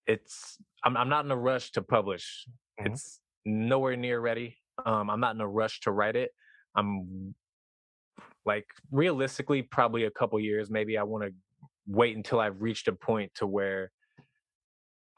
[0.07, 0.59] It's.
[0.85, 0.97] I'm.
[0.97, 2.47] I'm not in a rush to publish.
[2.81, 2.93] Mm-hmm.
[2.93, 3.21] It's.
[3.45, 4.57] nowhere near ready.
[4.85, 6.31] Um, I'm not in a rush to write it.
[6.75, 7.35] I'm
[8.45, 10.71] like realistically, probably a couple years.
[10.71, 11.31] Maybe I want to
[11.87, 13.91] wait until I've reached a point to where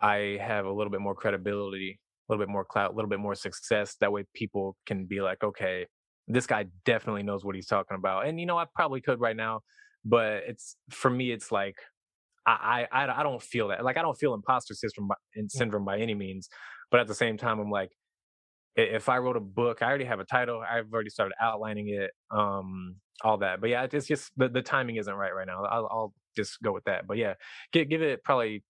[0.00, 3.20] I have a little bit more credibility, a little bit more clout, a little bit
[3.20, 3.96] more success.
[4.00, 5.86] That way, people can be like, okay,
[6.28, 8.26] this guy definitely knows what he's talking about.
[8.26, 9.60] And you know, I probably could right now,
[10.04, 11.76] but it's for me, it's like
[12.46, 13.84] I I I don't feel that.
[13.84, 16.48] Like I don't feel imposter syndrome in syndrome by any means.
[16.90, 17.90] But at the same time, I'm like,
[18.76, 20.62] if I wrote a book, I already have a title.
[20.68, 23.60] I've already started outlining it, um, all that.
[23.60, 25.64] But yeah, it's just the, the timing isn't right right now.
[25.64, 27.06] I'll, I'll just go with that.
[27.06, 27.34] But yeah,
[27.72, 28.62] give, give it probably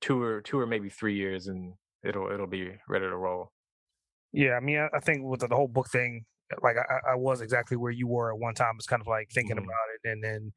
[0.00, 1.74] two or two or maybe three years, and
[2.04, 3.52] it'll it'll be ready to roll.
[4.32, 6.26] Yeah, I mean, I, think with the, whole book thing,
[6.62, 8.74] like I, I, was exactly where you were at one time.
[8.76, 9.64] It's kind of like thinking mm-hmm.
[9.64, 10.52] about it, and then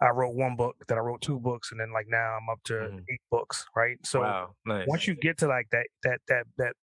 [0.00, 2.62] I wrote one book, then I wrote two books, and then like now I'm up
[2.64, 2.98] to mm-hmm.
[3.10, 3.98] eight books, right?
[4.04, 4.86] So wow, nice.
[4.86, 6.74] once you get to like that that that that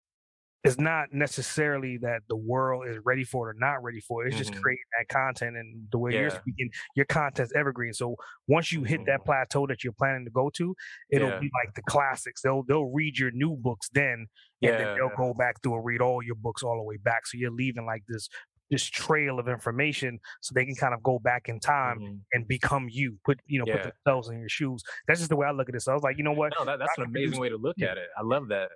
[0.64, 4.28] it's not necessarily that the world is ready for it or not ready for it.
[4.28, 4.52] It's mm-hmm.
[4.52, 6.20] just creating that content and the way yeah.
[6.20, 7.92] you're speaking, your content's evergreen.
[7.92, 8.14] So
[8.46, 9.24] once you hit that mm-hmm.
[9.24, 10.74] plateau that you're planning to go to,
[11.10, 11.40] it'll yeah.
[11.40, 12.42] be like the classics.
[12.42, 14.28] They'll they'll read your new books then,
[14.60, 14.70] yeah.
[14.70, 17.26] and then they'll go back through and read all your books all the way back.
[17.26, 18.28] So you're leaving like this
[18.70, 22.14] this trail of information so they can kind of go back in time mm-hmm.
[22.32, 25.46] and become you put you know put themselves in your shoes that's just the way
[25.46, 27.04] i look at this so i was like you know what no, that, that's an
[27.04, 28.70] amazing way to look at it i love that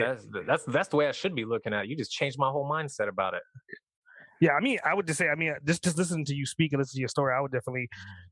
[0.00, 0.14] yeah.
[0.14, 1.90] That's that's that's the way I should be looking at it.
[1.90, 3.42] You just changed my whole mindset about it.
[4.40, 6.72] Yeah, I mean, I would just say, I mean, just just listen to you speak
[6.72, 7.34] and listen to your story.
[7.34, 7.88] I would definitely,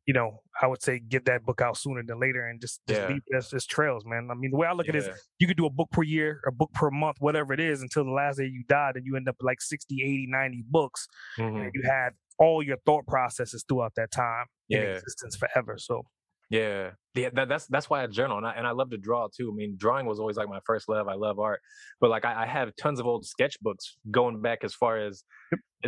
[0.06, 3.00] you know, I would say get that book out sooner than later and just just
[3.00, 3.08] yeah.
[3.08, 4.28] leave this as trails, man.
[4.30, 4.96] I mean, the way I look yeah.
[4.96, 7.54] at it is you could do a book per year, a book per month, whatever
[7.54, 10.26] it is, until the last day you died, and you end up like 60, 80,
[10.28, 11.06] 90 books.
[11.38, 11.56] Mm-hmm.
[11.56, 14.80] And you had all your thought processes throughout that time yeah.
[14.80, 15.76] in existence forever.
[15.78, 16.04] So
[16.50, 17.30] yeah, yeah.
[17.32, 19.50] That, that's that's why I journal, and I, and I love to draw too.
[19.52, 21.08] I mean, drawing was always like my first love.
[21.08, 21.60] I love art,
[22.00, 25.24] but like I, I have tons of old sketchbooks going back as far as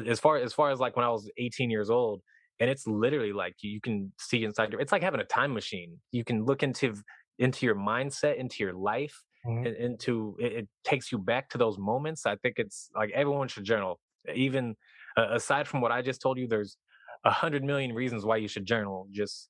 [0.06, 2.22] as far as far as like when I was 18 years old,
[2.60, 4.80] and it's literally like you can see inside your.
[4.80, 5.98] It's like having a time machine.
[6.12, 6.94] You can look into
[7.38, 9.14] into your mindset, into your life,
[9.46, 9.66] mm-hmm.
[9.66, 12.26] and into it, it, takes you back to those moments.
[12.26, 13.98] I think it's like everyone should journal.
[14.34, 14.74] Even
[15.16, 16.76] uh, aside from what I just told you, there's
[17.24, 19.06] a hundred million reasons why you should journal.
[19.12, 19.48] Just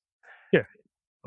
[0.51, 0.63] yeah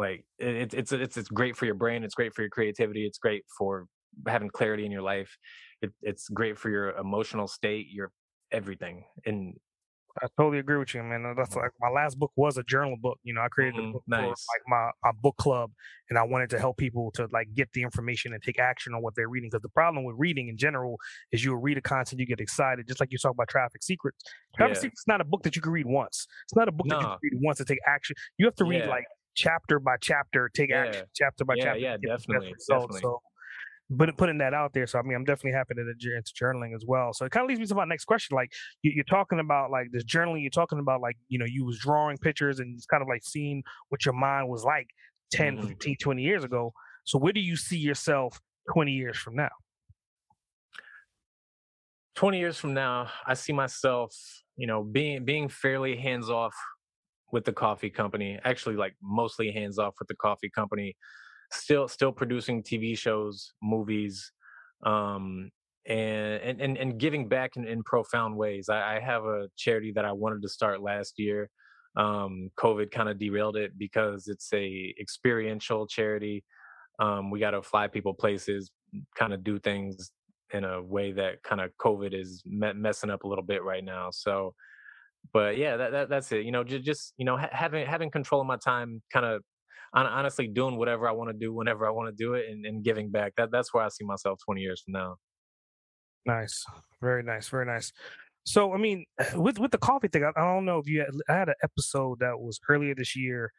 [0.01, 2.03] like it, it's it's it's great for your brain.
[2.03, 3.07] It's great for your creativity.
[3.07, 3.86] It's great for
[4.26, 5.36] having clarity in your life.
[5.82, 8.11] It, it's great for your emotional state, your
[8.51, 9.05] everything.
[9.26, 9.55] And
[10.22, 11.34] I totally agree with you, man.
[11.36, 13.18] That's like my last book was a journal book.
[13.22, 13.90] You know, I created mm-hmm.
[13.90, 14.20] a book nice.
[14.20, 15.70] for like my, my book club,
[16.09, 19.03] and I wanted to help people to like get the information and take action on
[19.03, 19.51] what they're reading.
[19.51, 20.96] Because the problem with reading in general
[21.30, 24.18] is you read a content, you get excited, just like you talk about Traffic Secrets.
[24.57, 24.80] Traffic yeah.
[24.80, 26.26] Secrets is not a book that you can read once.
[26.46, 26.96] It's not a book no.
[26.96, 28.16] that you can read once to take action.
[28.38, 28.90] You have to read yeah.
[28.90, 30.84] like chapter by chapter, take yeah.
[30.86, 31.80] action chapter by yeah, chapter.
[31.80, 33.00] Yeah, definitely, definitely.
[33.00, 33.20] So,
[33.90, 36.74] but putting that out there, so I mean, I'm definitely happy that you're into journaling
[36.74, 37.12] as well.
[37.12, 38.36] So it kind of leads me to my next question.
[38.36, 38.52] Like
[38.82, 41.78] you, are talking about like this journaling, you're talking about like you know you was
[41.78, 44.86] drawing pictures and it's kind of like seeing what your mind was like
[45.32, 45.66] 10, mm-hmm.
[45.68, 46.72] 15, 20 years ago.
[47.04, 48.40] So where do you see yourself
[48.72, 49.50] 20 years from now?
[52.14, 54.14] 20 years from now, I see myself,
[54.56, 56.54] you know, being being fairly hands off
[57.32, 60.96] with the coffee company actually like mostly hands off with the coffee company
[61.52, 64.32] still still producing tv shows movies
[64.84, 65.50] um
[65.86, 68.68] and and and giving back in, in profound ways.
[68.68, 71.48] I, I have a charity that i wanted to start last year
[71.96, 76.44] um covid kind of derailed it because it's a experiential charity.
[77.00, 78.70] Um we got to fly people places
[79.16, 80.12] kind of do things
[80.52, 83.84] in a way that kind of covid is me- messing up a little bit right
[83.84, 84.10] now.
[84.12, 84.54] So
[85.32, 86.44] but yeah, that, that that's it.
[86.44, 89.42] You know, just just you know ha- having having control of my time, kind of
[89.92, 92.84] honestly doing whatever I want to do whenever I want to do it, and, and
[92.84, 93.34] giving back.
[93.36, 95.16] That that's where I see myself twenty years from now.
[96.26, 96.64] Nice,
[97.00, 97.92] very nice, very nice.
[98.44, 99.04] So, I mean,
[99.34, 101.54] with with the coffee thing, I, I don't know if you had, I had an
[101.62, 103.52] episode that was earlier this year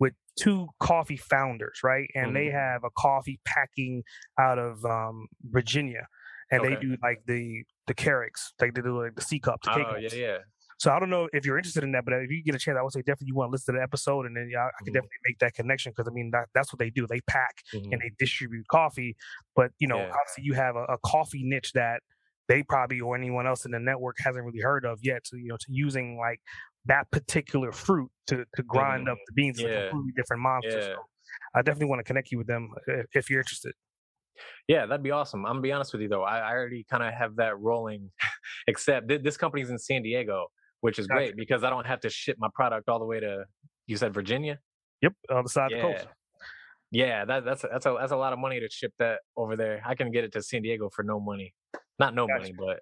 [0.00, 2.08] with two coffee founders, right?
[2.14, 2.34] And mm-hmm.
[2.34, 4.02] they have a coffee packing
[4.38, 6.06] out of um, Virginia,
[6.50, 6.74] and okay.
[6.74, 9.84] they do like the the Keurigs, like they do like the C cup, the K
[9.86, 10.38] oh, yeah, yeah.
[10.78, 12.76] So I don't know if you're interested in that, but if you get a chance,
[12.78, 14.62] I would say definitely you want to listen to the episode, and then yeah, I,
[14.62, 14.84] mm-hmm.
[14.84, 17.06] can definitely make that connection because I mean that, that's what they do.
[17.06, 17.92] They pack mm-hmm.
[17.92, 19.16] and they distribute coffee,
[19.54, 20.12] but you know, yeah.
[20.20, 22.00] obviously you have a, a, coffee niche that
[22.48, 25.26] they probably or anyone else in the network hasn't really heard of yet.
[25.26, 26.40] So you know, to using like
[26.86, 29.12] that particular fruit to to grind mm-hmm.
[29.12, 29.68] up the beans yeah.
[29.68, 30.78] is a completely different monster.
[30.78, 30.86] Yeah.
[30.86, 30.96] So
[31.54, 33.72] I definitely want to connect you with them if, if you're interested.
[34.66, 35.46] Yeah, that'd be awesome.
[35.46, 36.24] I'm gonna be honest with you though.
[36.24, 38.10] I, I already kind of have that rolling,
[38.66, 40.48] except th- this company's in San Diego
[40.84, 41.18] which is gotcha.
[41.18, 43.46] great because I don't have to ship my product all the way to
[43.86, 44.58] you said Virginia.
[45.00, 45.78] Yep, on the side yeah.
[45.78, 46.08] of the coast.
[46.90, 49.80] Yeah, that, that's that's a that's a lot of money to ship that over there.
[49.86, 51.54] I can get it to San Diego for no money.
[51.98, 52.38] Not no gotcha.
[52.38, 52.80] money, but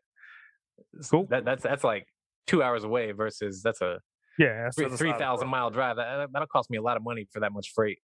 [1.13, 1.29] cool.
[1.31, 2.09] That, that's that's like
[2.49, 4.01] two hours away versus that's a
[4.37, 5.95] yeah three, three thousand mile drive.
[5.95, 8.01] That that'll cost me a lot of money for that much freight.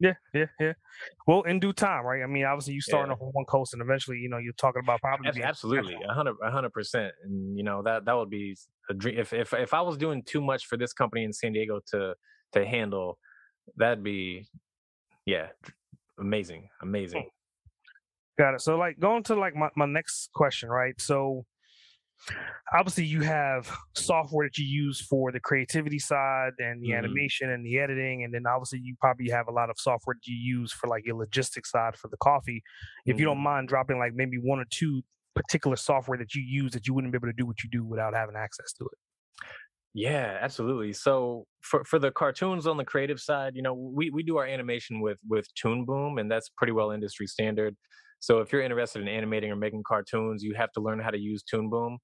[0.00, 0.72] Yeah, yeah, yeah.
[1.26, 2.22] Well, in due time, right?
[2.22, 3.16] I mean, obviously, you starting yeah.
[3.16, 6.36] off on one coast, and eventually, you know, you're talking about probably absolutely, a hundred,
[6.42, 8.56] a hundred percent, and you know that that would be
[8.90, 9.18] a dream.
[9.18, 12.14] If if if I was doing too much for this company in San Diego to
[12.52, 13.18] to handle,
[13.76, 14.46] that'd be,
[15.24, 15.48] yeah,
[16.18, 17.30] amazing, amazing.
[18.38, 18.60] Got it.
[18.60, 21.00] So, like, going to like my my next question, right?
[21.00, 21.46] So,
[22.72, 26.98] obviously you have software that you use for the creativity side and the mm-hmm.
[26.98, 30.26] animation and the editing and then obviously you probably have a lot of software that
[30.30, 32.62] you use for like your logistics side for the coffee
[33.06, 33.20] if mm-hmm.
[33.20, 33.44] you don't mm-hmm.
[33.44, 35.02] mind dropping like maybe one or two
[35.34, 37.84] particular software that you use that you wouldn't be able to do what you do
[37.84, 38.98] without having access to it
[39.92, 44.22] yeah absolutely so for for the cartoons on the creative side you know we we
[44.22, 47.76] do our animation with with toon boom and that's pretty well industry standard
[48.20, 51.18] so if you're interested in animating or making cartoons, you have to learn how to
[51.18, 51.98] use Toon Boom.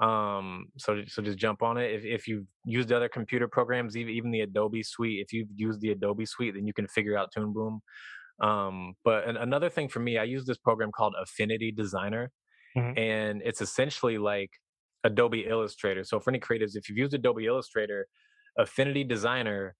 [0.00, 1.92] Um, so so just jump on it.
[1.92, 5.80] If if you've used other computer programs, even even the Adobe Suite, if you've used
[5.80, 7.80] the Adobe Suite, then you can figure out Toon Boom.
[8.40, 12.30] Um, but an, another thing for me, I use this program called Affinity Designer,
[12.76, 12.98] mm-hmm.
[12.98, 14.50] and it's essentially like
[15.04, 16.04] Adobe Illustrator.
[16.04, 18.06] So for any creatives, if you've used Adobe Illustrator,
[18.58, 19.74] Affinity Designer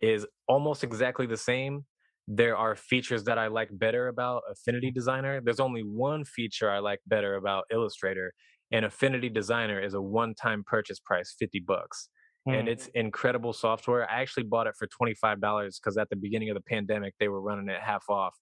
[0.00, 1.84] is almost exactly the same,
[2.26, 5.40] there are features that I like better about Affinity Designer.
[5.42, 8.32] There's only one feature I like better about Illustrator,
[8.72, 12.08] and Affinity Designer is a one-time purchase price, 50 bucks.
[12.48, 12.60] Mm.
[12.60, 14.10] And it's incredible software.
[14.10, 15.38] I actually bought it for $25
[15.80, 18.34] because at the beginning of the pandemic, they were running it half off.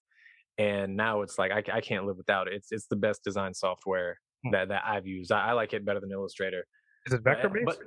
[0.57, 2.53] And now it's like I, I can't live without it.
[2.53, 4.51] It's it's the best design software mm.
[4.51, 5.31] that, that I've used.
[5.31, 6.65] I, I, like it better than Illustrator.
[7.05, 7.79] Is it vector based?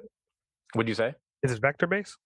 [0.75, 1.15] What'd you say?
[1.43, 2.17] Is it vector based?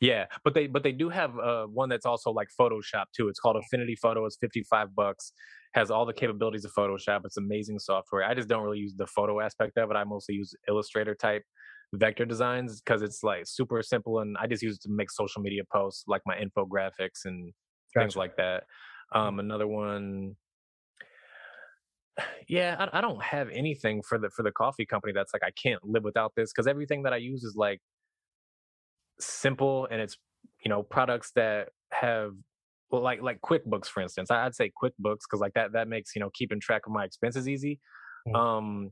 [0.00, 3.28] Yeah, but they but they do have uh, one that's also like Photoshop too.
[3.28, 4.24] It's called Affinity Photo.
[4.26, 5.32] It's fifty five bucks.
[5.74, 7.20] Has all the capabilities of Photoshop.
[7.24, 8.24] It's amazing software.
[8.24, 9.94] I just don't really use the photo aspect of it.
[9.94, 11.42] I mostly use Illustrator type
[11.94, 15.42] vector designs because it's like super simple and I just use it to make social
[15.42, 17.52] media posts like my infographics and
[17.94, 18.04] gotcha.
[18.04, 18.64] things like that.
[19.14, 20.36] Um, another one,
[22.48, 25.50] yeah, I, I don't have anything for the for the coffee company that's like I
[25.50, 27.80] can't live without this because everything that I use is like
[29.20, 30.16] simple and it's
[30.64, 32.32] you know products that have
[32.90, 34.30] well, like like QuickBooks for instance.
[34.30, 37.48] I'd say QuickBooks because like that that makes you know keeping track of my expenses
[37.48, 37.80] easy.
[38.28, 38.36] Mm-hmm.
[38.36, 38.90] Um,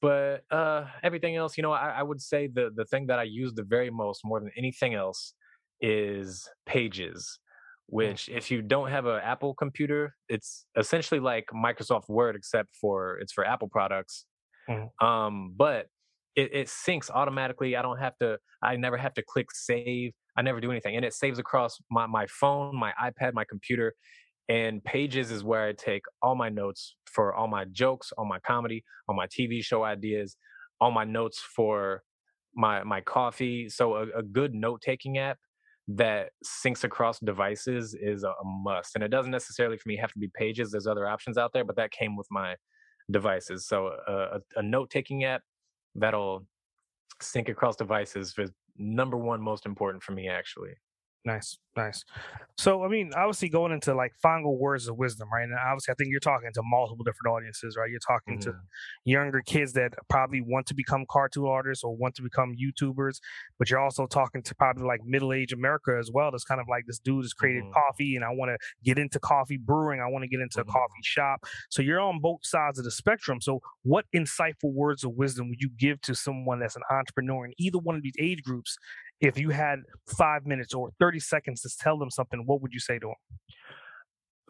[0.00, 3.24] but uh, everything else, you know, I, I would say the the thing that I
[3.24, 5.34] use the very most, more than anything else,
[5.80, 7.38] is Pages.
[7.90, 7.94] Mm.
[7.94, 13.18] Which, if you don't have an Apple computer, it's essentially like Microsoft Word, except for
[13.18, 14.26] it's for Apple products.
[14.68, 15.06] Mm-hmm.
[15.06, 15.86] Um, but
[16.36, 17.76] it, it syncs automatically.
[17.76, 20.12] I don't have to, I never have to click save.
[20.36, 20.96] I never do anything.
[20.96, 23.94] And it saves across my, my phone, my iPad, my computer.
[24.48, 28.38] And Pages is where I take all my notes for all my jokes, all my
[28.46, 30.36] comedy, all my TV show ideas,
[30.80, 32.02] all my notes for
[32.54, 33.68] my my coffee.
[33.68, 35.38] So a, a good note taking app
[35.88, 38.94] that syncs across devices is a, must.
[38.94, 40.70] And it doesn't necessarily for me have to be Pages.
[40.70, 42.56] There's other options out there, but that came with my
[43.10, 43.66] devices.
[43.66, 45.42] So uh, a, a note taking app
[45.94, 46.44] that'll
[47.20, 50.74] sync across devices is number one most important for me actually
[51.28, 52.04] Nice, nice.
[52.56, 55.42] So, I mean, obviously, going into like final words of wisdom, right?
[55.42, 57.90] And obviously, I think you're talking to multiple different audiences, right?
[57.90, 58.50] You're talking mm-hmm.
[58.50, 58.56] to
[59.04, 63.18] younger kids that probably want to become cartoon artists or want to become YouTubers,
[63.58, 66.30] but you're also talking to probably like middle aged America as well.
[66.30, 67.72] That's kind of like this dude has created mm-hmm.
[67.74, 70.00] coffee, and I want to get into coffee brewing.
[70.00, 70.70] I want to get into mm-hmm.
[70.70, 71.44] a coffee shop.
[71.68, 73.42] So, you're on both sides of the spectrum.
[73.42, 77.52] So, what insightful words of wisdom would you give to someone that's an entrepreneur in
[77.58, 78.78] either one of these age groups
[79.20, 82.80] if you had five minutes or 30 seconds to tell them something, what would you
[82.80, 83.38] say to them?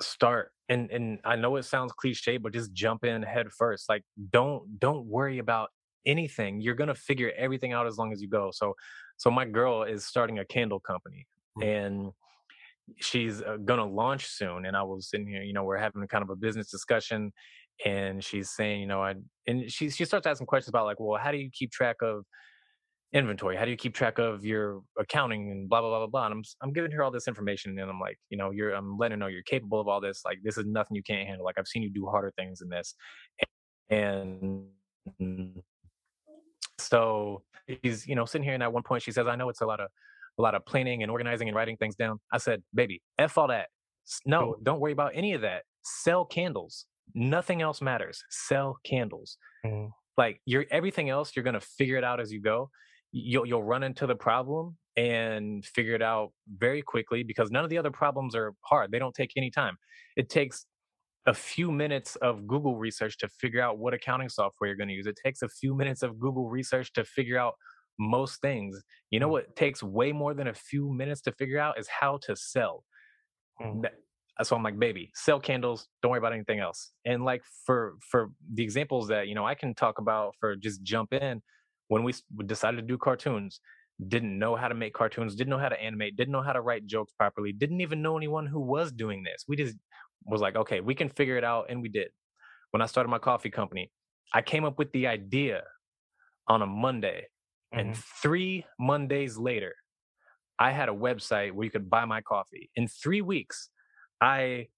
[0.01, 0.53] Start.
[0.69, 3.89] And and I know it sounds cliche, but just jump in head first.
[3.89, 5.71] Like don't don't worry about
[6.07, 6.61] anything.
[6.61, 8.51] You're gonna figure everything out as long as you go.
[8.53, 8.75] So
[9.17, 11.27] so my girl is starting a candle company
[11.59, 11.69] mm-hmm.
[11.69, 12.13] and
[12.99, 14.67] she's uh, gonna launch soon.
[14.67, 17.33] And I was sitting here, you know, we're having kind of a business discussion
[17.85, 19.15] and she's saying, you know, I
[19.47, 22.25] and she she starts asking questions about like, well, how do you keep track of
[23.13, 23.57] inventory?
[23.57, 26.27] How do you keep track of your accounting and blah blah blah blah blah?
[26.27, 28.99] And I'm I'm giving her all this information, and I'm like, you know, you're I'm
[28.99, 30.23] letting her know you're capable of all this.
[30.25, 31.45] Like this is nothing you can't handle.
[31.45, 32.95] Like I've seen you do harder things than this,
[33.91, 34.65] and
[36.79, 37.43] so
[37.83, 39.67] he's you know sitting here, and at one point she says, I know it's a
[39.67, 39.89] lot of
[40.39, 42.21] a lot of planning and organizing and writing things down.
[42.33, 43.69] I said, baby, f all that.
[44.25, 45.65] No, don't worry about any of that.
[45.83, 46.87] Sell candles.
[47.15, 48.23] Nothing else matters.
[48.31, 49.37] Sell candles.
[49.65, 49.89] Mm-hmm.
[50.17, 52.71] Like you're everything else, you're gonna figure it out as you go
[53.13, 57.71] you'll you'll run into the problem and figure it out very quickly because none of
[57.71, 58.91] the other problems are hard.
[58.91, 59.77] They don't take any time.
[60.17, 60.67] It takes
[61.27, 64.95] a few minutes of Google research to figure out what accounting software you're going to
[64.95, 65.07] use.
[65.07, 67.55] It takes a few minutes of Google research to figure out
[67.99, 68.83] most things.
[69.11, 69.33] You know mm.
[69.33, 72.85] what takes way more than a few minutes to figure out is how to sell.
[73.61, 73.85] Mm.
[74.43, 75.89] So I'm like, baby, sell candles.
[76.01, 76.93] Don't worry about anything else.
[77.05, 80.83] And like for for the examples that you know I can talk about for just
[80.83, 81.43] jump in
[81.89, 82.15] when we
[82.47, 83.61] decided to do cartoons
[84.07, 86.61] didn't know how to make cartoons, didn't know how to animate, didn't know how to
[86.61, 89.45] write jokes properly, didn't even know anyone who was doing this.
[89.49, 89.77] We just
[90.25, 91.67] was like, okay, we can figure it out.
[91.69, 92.09] And we did.
[92.71, 93.91] When I started my coffee company,
[94.33, 95.63] I came up with the idea
[96.47, 97.27] on a Monday.
[97.75, 97.81] Mm-hmm.
[97.81, 99.75] And three Mondays later,
[100.59, 102.71] I had a website where you could buy my coffee.
[102.77, 103.71] In three weeks,
[104.21, 104.69] I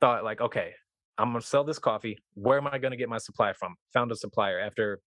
[0.00, 0.72] thought, like, okay,
[1.16, 2.18] I'm going to sell this coffee.
[2.34, 3.76] Where am I going to get my supply from?
[3.94, 5.00] Found a supplier after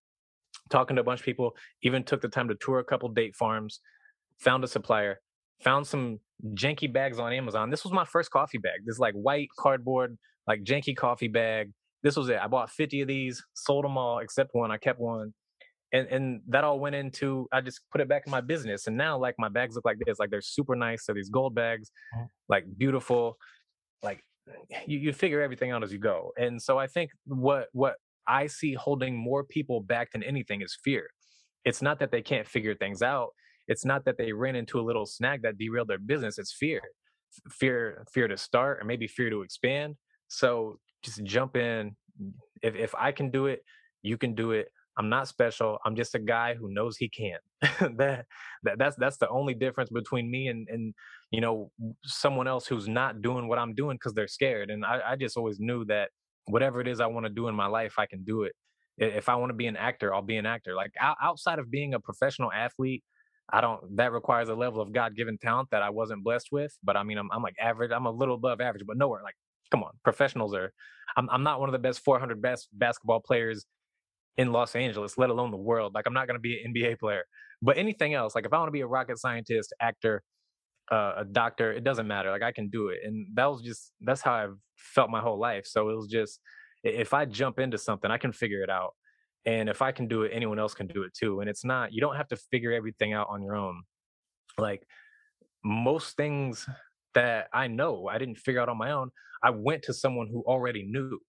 [0.71, 3.35] talking to a bunch of people, even took the time to tour a couple date
[3.35, 3.81] farms,
[4.39, 5.19] found a supplier,
[5.63, 6.19] found some
[6.53, 7.69] janky bags on Amazon.
[7.69, 8.79] This was my first coffee bag.
[8.85, 10.17] This like white cardboard,
[10.47, 11.71] like janky coffee bag.
[12.03, 12.39] This was it.
[12.41, 14.71] I bought 50 of these, sold them all except one.
[14.71, 15.33] I kept one.
[15.93, 18.87] And and that all went into I just put it back in my business.
[18.87, 20.19] And now like my bags look like this.
[20.19, 21.05] Like they're super nice.
[21.05, 22.25] So these gold bags, mm-hmm.
[22.47, 23.37] like beautiful.
[24.01, 24.23] Like
[24.87, 26.31] you, you figure everything out as you go.
[26.37, 27.95] And so I think what what
[28.27, 31.07] I see holding more people back than anything is fear.
[31.65, 33.29] It's not that they can't figure things out.
[33.67, 36.37] It's not that they ran into a little snag that derailed their business.
[36.37, 36.81] It's fear,
[37.49, 39.95] fear, fear to start, or maybe fear to expand.
[40.27, 41.95] So just jump in.
[42.61, 43.63] If if I can do it,
[44.01, 44.67] you can do it.
[44.97, 45.77] I'm not special.
[45.85, 47.37] I'm just a guy who knows he can.
[47.97, 48.25] that,
[48.63, 50.93] that that's that's the only difference between me and and
[51.31, 51.71] you know
[52.03, 54.69] someone else who's not doing what I'm doing because they're scared.
[54.69, 56.09] And I, I just always knew that
[56.51, 58.53] whatever it is I want to do in my life, I can do it.
[58.97, 60.75] If I want to be an actor, I'll be an actor.
[60.75, 63.03] Like outside of being a professional athlete,
[63.51, 63.97] I don't.
[63.97, 66.77] That requires a level of God given talent that I wasn't blessed with.
[66.83, 67.91] But I mean, I'm I'm like average.
[67.91, 69.21] I'm a little above average, but nowhere.
[69.23, 69.35] Like,
[69.71, 70.71] come on, professionals are.
[71.17, 73.65] I'm I'm not one of the best 400 best basketball players
[74.37, 75.93] in Los Angeles, let alone the world.
[75.93, 77.23] Like, I'm not going to be an NBA player.
[77.61, 80.23] But anything else, like if I want to be a rocket scientist, actor,
[80.91, 82.31] uh, a doctor, it doesn't matter.
[82.31, 85.39] Like I can do it, and that was just that's how I've felt my whole
[85.39, 85.65] life.
[85.65, 86.39] So it was just
[86.83, 88.93] if I jump into something, I can figure it out.
[89.45, 91.39] And if I can do it, anyone else can do it too.
[91.39, 93.83] And it's not, you don't have to figure everything out on your own.
[94.57, 94.83] Like
[95.63, 96.67] most things
[97.15, 99.09] that I know, I didn't figure out on my own.
[99.43, 101.19] I went to someone who already knew.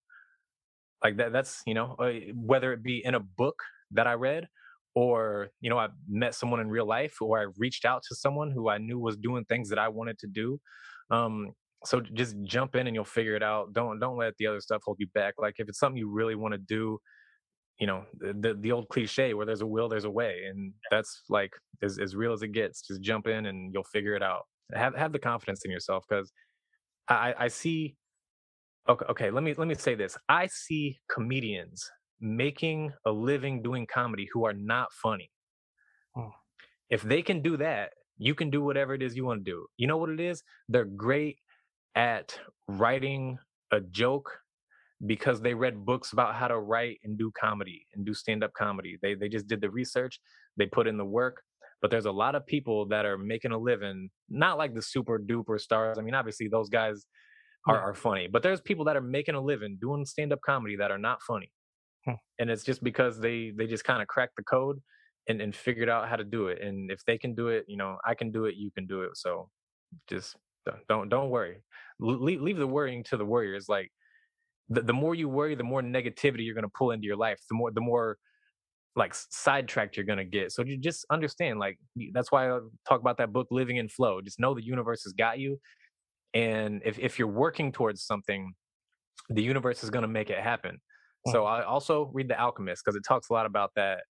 [1.02, 4.46] Like that, that's, you know, uh, whether it be in a book that I read
[4.94, 8.50] or, you know, I met someone in real life or I reached out to someone
[8.50, 10.60] who I knew was doing things that I wanted to do.
[11.10, 11.52] Um,
[11.84, 13.72] so just jump in and you'll figure it out.
[13.72, 15.34] Don't don't let the other stuff hold you back.
[15.38, 16.98] Like if it's something you really want to do,
[17.78, 21.22] you know, the the old cliche where there's a will, there's a way, and that's
[21.28, 22.86] like as as real as it gets.
[22.86, 24.42] Just jump in and you'll figure it out.
[24.74, 26.32] Have have the confidence in yourself because
[27.08, 27.96] I I see.
[28.88, 29.30] Okay, okay.
[29.30, 30.16] Let me let me say this.
[30.28, 31.88] I see comedians
[32.22, 35.30] making a living doing comedy who are not funny.
[36.16, 36.30] Oh.
[36.88, 39.66] If they can do that, you can do whatever it is you want to do.
[39.76, 40.42] You know what it is?
[40.68, 41.38] They're great
[41.94, 43.38] at writing
[43.72, 44.38] a joke
[45.04, 48.98] because they read books about how to write and do comedy and do stand-up comedy.
[49.02, 50.20] They they just did the research,
[50.56, 51.42] they put in the work.
[51.80, 55.18] But there's a lot of people that are making a living, not like the super
[55.18, 55.98] duper stars.
[55.98, 57.04] I mean, obviously those guys
[57.66, 60.92] are, are funny, but there's people that are making a living doing stand-up comedy that
[60.92, 61.50] are not funny.
[62.04, 62.14] Hmm.
[62.38, 64.80] And it's just because they they just kind of cracked the code
[65.28, 66.60] and, and figured out how to do it.
[66.60, 69.02] And if they can do it, you know, I can do it, you can do
[69.02, 69.16] it.
[69.16, 69.48] So
[70.08, 70.36] just
[70.88, 71.62] don't don't worry.
[72.00, 73.68] Leave, leave the worrying to the warriors.
[73.68, 73.90] Like
[74.68, 77.40] the, the more you worry, the more negativity you're going to pull into your life.
[77.48, 78.18] The more the more
[78.94, 80.52] like sidetracked you're to get.
[80.52, 81.58] So you just understand.
[81.58, 81.78] Like
[82.12, 84.20] that's why I talk about that book, Living in Flow.
[84.20, 85.60] Just know the universe has got you,
[86.34, 88.52] and if if you're working towards something,
[89.30, 90.80] the universe is to make it happen.
[91.30, 94.00] So I also read The Alchemist because it talks a lot about that.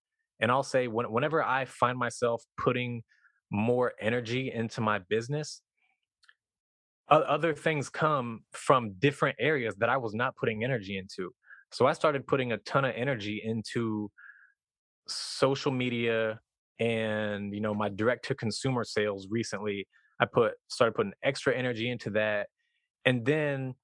[0.40, 3.02] And I'll say when, whenever I find myself putting
[3.50, 5.60] more energy into my business,
[7.08, 11.30] other things come from different areas that I was not putting energy into.
[11.70, 14.10] So I started putting a ton of energy into
[15.08, 16.40] social media
[16.80, 19.86] and you know my direct to consumer sales recently.
[20.20, 22.48] I put started putting extra energy into that.
[23.04, 23.74] And then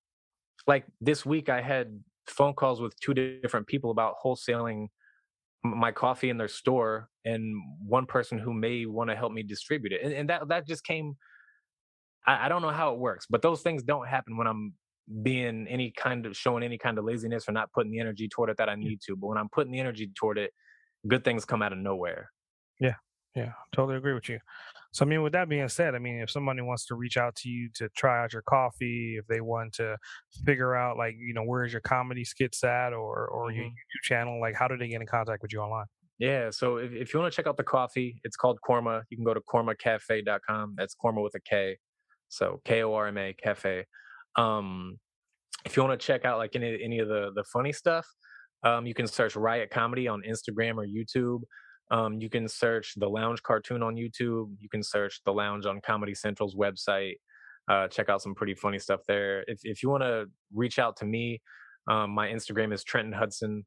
[0.66, 4.88] like this week I had phone calls with two different people about wholesaling
[5.64, 7.54] my coffee in their store and
[7.84, 10.00] one person who may want to help me distribute it.
[10.02, 11.16] And, and that that just came
[12.26, 14.74] I, I don't know how it works, but those things don't happen when I'm
[15.22, 18.50] being any kind of showing any kind of laziness or not putting the energy toward
[18.50, 19.16] it that I need to.
[19.16, 20.52] But when I'm putting the energy toward it,
[21.06, 22.30] good things come out of nowhere.
[22.78, 22.96] Yeah,
[23.34, 24.38] yeah, totally agree with you.
[24.92, 27.36] So I mean, with that being said, I mean, if somebody wants to reach out
[27.36, 29.96] to you to try out your coffee, if they want to
[30.44, 33.56] figure out like you know where's your comedy skits at or or mm-hmm.
[33.56, 35.86] your YouTube channel, like how do they get in contact with you online?
[36.18, 39.02] Yeah, so if, if you want to check out the coffee, it's called Korma.
[39.08, 40.74] You can go to kormacafe.com.
[40.76, 41.76] That's Korma with a K.
[42.28, 43.84] So K O R M A Cafe.
[44.36, 44.98] Um,
[45.64, 48.06] if you want to check out like any any of the the funny stuff,
[48.64, 51.42] um, you can search Riot Comedy on Instagram or YouTube.
[51.90, 54.54] Um, you can search the Lounge Cartoon on YouTube.
[54.58, 57.14] You can search the Lounge on Comedy Central's website.
[57.68, 59.44] Uh, check out some pretty funny stuff there.
[59.46, 61.40] If if you want to reach out to me,
[61.88, 63.64] um, my Instagram is Trenton Hudson.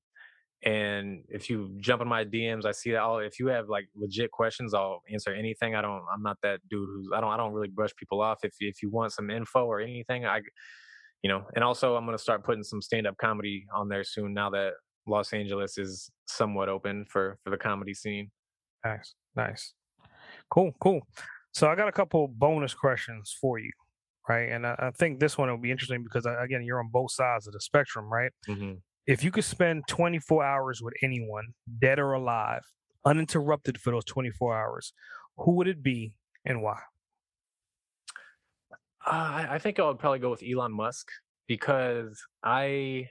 [0.63, 2.99] And if you jump in my DMs, I see that.
[2.99, 5.73] I'll, if you have like legit questions, I'll answer anything.
[5.73, 6.03] I don't.
[6.13, 7.09] I'm not that dude who's.
[7.15, 7.31] I don't.
[7.31, 8.39] I don't really brush people off.
[8.43, 10.41] If if you want some info or anything, I,
[11.23, 11.45] you know.
[11.55, 14.35] And also, I'm gonna start putting some stand up comedy on there soon.
[14.35, 14.73] Now that
[15.07, 18.31] Los Angeles is somewhat open for for the comedy scene.
[18.83, 19.73] Nice, nice,
[20.49, 21.01] cool, cool.
[21.53, 23.71] So I got a couple bonus questions for you,
[24.27, 24.49] right?
[24.49, 27.11] And I, I think this one will be interesting because uh, again, you're on both
[27.11, 28.31] sides of the spectrum, right?
[28.47, 28.73] Mm-hmm.
[29.07, 31.47] If you could spend 24 hours with anyone,
[31.79, 32.61] dead or alive,
[33.05, 34.93] uninterrupted for those 24 hours,
[35.37, 36.13] who would it be
[36.45, 36.77] and why?
[39.05, 41.09] Uh, I think I would probably go with Elon Musk
[41.47, 43.09] because I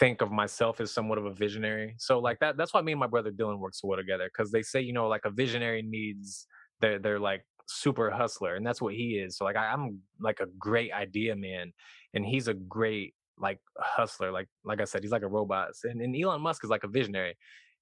[0.00, 1.94] think of myself as somewhat of a visionary.
[1.98, 4.50] So like that that's why me and my brother Dylan work so well together because
[4.50, 6.46] they say you know like a visionary needs
[6.80, 9.36] they're they're like super hustler and that's what he is.
[9.36, 11.72] So like I, I'm like a great idea man
[12.14, 16.00] and he's a great like hustler like like I said he's like a robot and,
[16.00, 17.36] and Elon Musk is like a visionary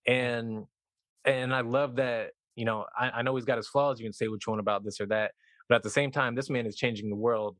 [0.06, 0.64] and
[1.24, 4.12] and I love that you know I, I know he's got his flaws you can
[4.12, 5.32] say what you want about this or that
[5.68, 7.56] but at the same time this man is changing the world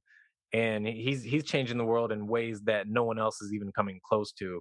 [0.53, 4.01] and he's he's changing the world in ways that no one else is even coming
[4.07, 4.61] close to.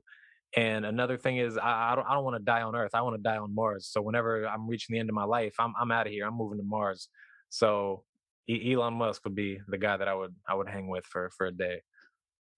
[0.55, 2.91] And another thing is, I, I don't I don't want to die on Earth.
[2.93, 3.89] I want to die on Mars.
[3.91, 6.25] So whenever I'm reaching the end of my life, I'm I'm out of here.
[6.25, 7.09] I'm moving to Mars.
[7.49, 8.03] So
[8.49, 11.47] Elon Musk would be the guy that I would I would hang with for for
[11.47, 11.81] a day.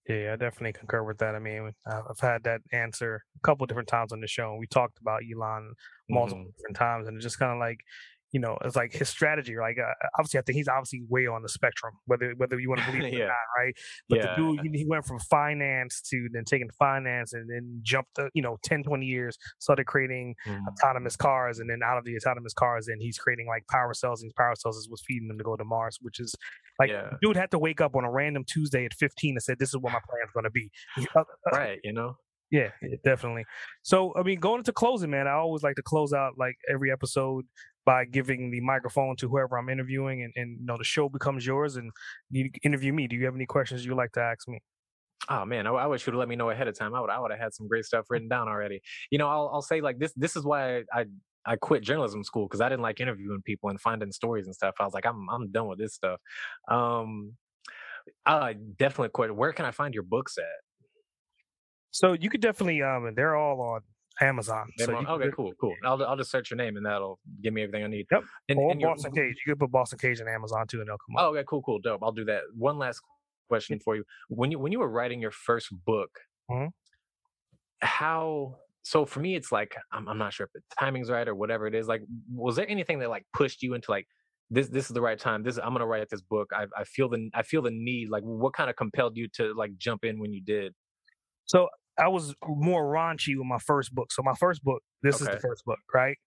[0.08, 1.36] Yeah, I definitely concur with that.
[1.36, 4.66] I mean, I've had that answer a couple different times on the show, and we
[4.66, 5.74] talked about Elon
[6.10, 6.52] multiple mm-hmm.
[6.58, 7.80] different times, and it's just kind of like
[8.32, 9.56] you know, it's like his strategy.
[9.60, 12.82] Like uh, obviously, I think he's obviously way on the spectrum, whether whether you want
[12.82, 13.26] to believe it yeah.
[13.26, 13.74] or not, right?
[14.08, 14.36] But yeah.
[14.36, 18.42] the dude, he went from finance to then taking finance and then jumped, the, you
[18.42, 20.60] know, 10, 20 years, started creating mm.
[20.68, 24.22] autonomous cars, and then out of the autonomous cars, then he's creating like power cells.
[24.22, 26.36] And these power cells is what's feeding them to go to Mars, which is
[26.78, 27.10] like yeah.
[27.22, 29.78] dude had to wake up on a random Tuesday at 15 and said, "This is
[29.78, 30.72] what my plan's going to be."
[31.16, 32.16] Uh, uh, right, you know.
[32.52, 32.70] Yeah,
[33.04, 33.46] definitely.
[33.84, 36.92] So, I mean, going into closing, man, I always like to close out like every
[36.92, 37.46] episode
[37.90, 41.44] by giving the microphone to whoever I'm interviewing, and, and you know the show becomes
[41.44, 41.90] yours, and
[42.30, 43.08] you interview me.
[43.08, 44.60] Do you have any questions you'd like to ask me?
[45.28, 46.94] Oh man, I, I wish you'd let me know ahead of time.
[46.94, 48.80] I would I would have had some great stuff written down already.
[49.10, 50.14] You know, I'll I'll say like this.
[50.16, 51.06] This is why I
[51.48, 54.76] I quit journalism school because I didn't like interviewing people and finding stories and stuff.
[54.80, 56.20] I was like, I'm I'm done with this stuff.
[56.70, 57.34] Um,
[58.24, 59.36] I definitely quit.
[59.36, 60.60] Where can I find your books at?
[61.90, 63.82] So you could definitely um they're all on
[64.22, 64.70] Amazon.
[64.78, 65.76] So okay, cool, cool.
[65.84, 68.08] I'll I'll just search your name and that'll give me everything I need.
[68.12, 68.24] Yep.
[68.50, 69.40] And, or and Boss Uncaged.
[69.46, 71.24] You could put Boss Uncaged on Amazon too, and they'll come up.
[71.24, 72.02] Oh, okay, cool, cool, dope.
[72.04, 72.44] I'll do that.
[72.56, 73.02] One last
[73.48, 76.10] question for you: when you when you were writing your first book,
[76.50, 76.68] mm-hmm.
[77.80, 78.56] how?
[78.82, 81.68] So for me, it's like I'm I'm not sure if the timing's right or whatever
[81.68, 81.88] it is.
[81.88, 82.02] Like,
[82.34, 84.08] was there anything that like pushed you into like
[84.52, 87.10] this this is the right time this i'm gonna write this book I, I feel
[87.10, 90.20] the i feel the need like what kind of compelled you to like jump in
[90.20, 90.74] when you did
[91.46, 91.70] so
[92.00, 94.12] I was more raunchy with my first book.
[94.12, 95.32] So my first book, this okay.
[95.32, 96.18] is the first book, right?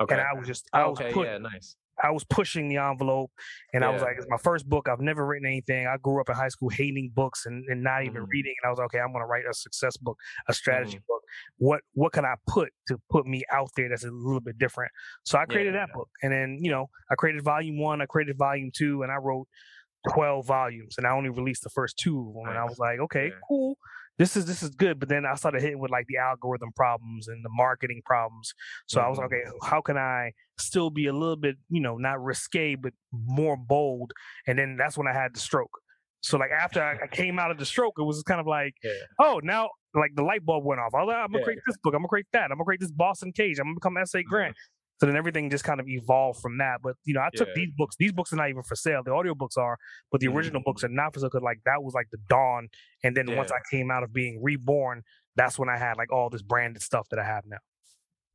[0.00, 0.14] Okay.
[0.14, 1.76] And I was just, I was okay, put, yeah, nice.
[2.02, 3.30] I was pushing the envelope,
[3.72, 3.88] and yeah.
[3.88, 4.88] I was like, "It's my first book.
[4.88, 5.86] I've never written anything.
[5.86, 8.28] I grew up in high school hating books and, and not even mm.
[8.28, 8.54] reading.
[8.62, 10.16] And I was like, okay, I'm going to write a success book,
[10.48, 11.06] a strategy mm.
[11.06, 11.22] book.
[11.58, 14.90] What what can I put to put me out there that's a little bit different?
[15.24, 18.06] So I created yeah, that book, and then you know, I created volume one, I
[18.06, 19.46] created volume two, and I wrote
[20.12, 23.38] 12 volumes and I only released the first two and I was like, okay, yeah.
[23.48, 23.78] cool
[24.18, 25.00] this is this is good.
[25.00, 28.54] But then I started hitting with like the algorithm problems and the marketing problems.
[28.86, 29.06] So mm-hmm.
[29.06, 29.48] I was like, mm-hmm.
[29.48, 33.56] okay, how can I still be a little bit, you know, not risque, but more
[33.56, 34.12] bold?
[34.46, 35.80] And then that's when I had the stroke.
[36.22, 38.92] So like after I came out of the stroke, it was kind of like, yeah.
[39.20, 40.94] oh, now like the light bulb went off.
[40.94, 41.44] I am gonna yeah.
[41.44, 41.94] create this book.
[41.94, 42.44] I'm gonna create that.
[42.44, 43.60] I'm gonna create this Boss Uncaged.
[43.60, 44.22] I'm gonna become S.A.
[44.22, 44.56] Grant.
[45.00, 46.78] So then everything just kind of evolved from that.
[46.82, 47.54] But you know, I took yeah.
[47.56, 47.96] these books.
[47.98, 49.02] These books are not even for sale.
[49.04, 49.76] The audio books are,
[50.12, 50.70] but the original mm-hmm.
[50.70, 51.30] books are not for sale.
[51.30, 52.68] Cause like that was like the dawn.
[53.02, 53.36] And then yeah.
[53.36, 55.02] once I came out of being reborn,
[55.36, 57.58] that's when I had like all this branded stuff that I have now.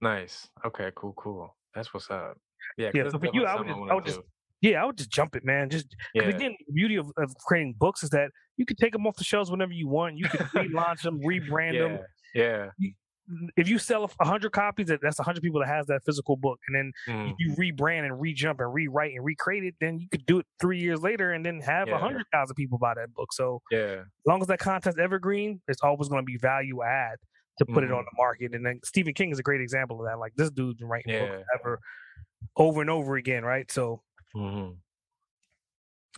[0.01, 0.49] Nice.
[0.65, 0.91] Okay.
[0.95, 1.13] Cool.
[1.13, 1.55] Cool.
[1.73, 2.37] That's what's up.
[2.77, 2.91] Yeah.
[2.93, 3.09] Yeah.
[3.09, 4.19] So for you, I would just, I, I would just,
[4.61, 5.69] yeah, I would just jump it, man.
[5.69, 6.23] Just yeah.
[6.23, 9.23] again, the beauty of, of creating books is that you can take them off the
[9.23, 10.17] shelves whenever you want.
[10.17, 11.79] You can relaunch them, rebrand yeah.
[11.79, 11.99] them.
[12.35, 12.67] Yeah.
[13.57, 16.59] If you sell a hundred copies, that's a hundred people that has that physical book,
[16.67, 17.35] and then Mm.
[17.37, 20.79] you rebrand and rejump and rewrite and recreate it, then you could do it three
[20.79, 21.99] years later and then have a Yeah.
[21.99, 23.31] hundred thousand people buy that book.
[23.33, 24.01] So Yeah.
[24.01, 27.17] as long as that content's evergreen, it's always going to be value add
[27.59, 28.05] to put it on Mhm.
[28.05, 28.55] the market.
[28.55, 30.17] And then Stephen King is a great example of that.
[30.19, 31.79] Like this dude's been writing books ever
[32.57, 33.69] over and over again, right?
[33.71, 34.03] So
[34.33, 34.71] hmm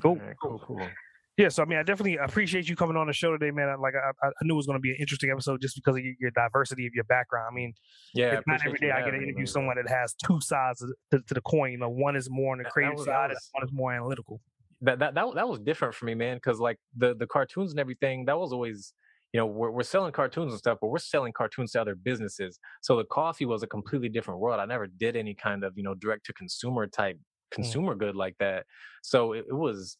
[0.02, 0.60] cool, Yeah, cool.
[0.60, 0.90] cool, cool.
[1.38, 3.70] Yeah, so I mean, I definitely appreciate you coming on the show today, man.
[3.70, 5.96] I- Like I, I knew it was going to be an interesting episode just because
[5.96, 7.48] of your, diversity of your background.
[7.52, 7.74] I mean,
[8.14, 8.38] Yeah.
[8.38, 11.34] it's not every day I get to interview someone that has two sides to, to
[11.34, 11.72] the coin.
[11.72, 14.42] You know, one is more on the creative was- side, and one is more analytical.
[14.82, 16.38] that that that, that was different for me, man.
[16.38, 18.94] Because like the the cartoons and everything, that was always
[19.32, 22.60] you know we're we're selling cartoons and stuff, but we're selling cartoons to other businesses.
[22.82, 24.60] So the coffee was a completely different world.
[24.60, 27.56] I never did any kind of you know direct to consumer type mm.
[27.56, 28.66] consumer good like that.
[29.02, 29.98] So it, it was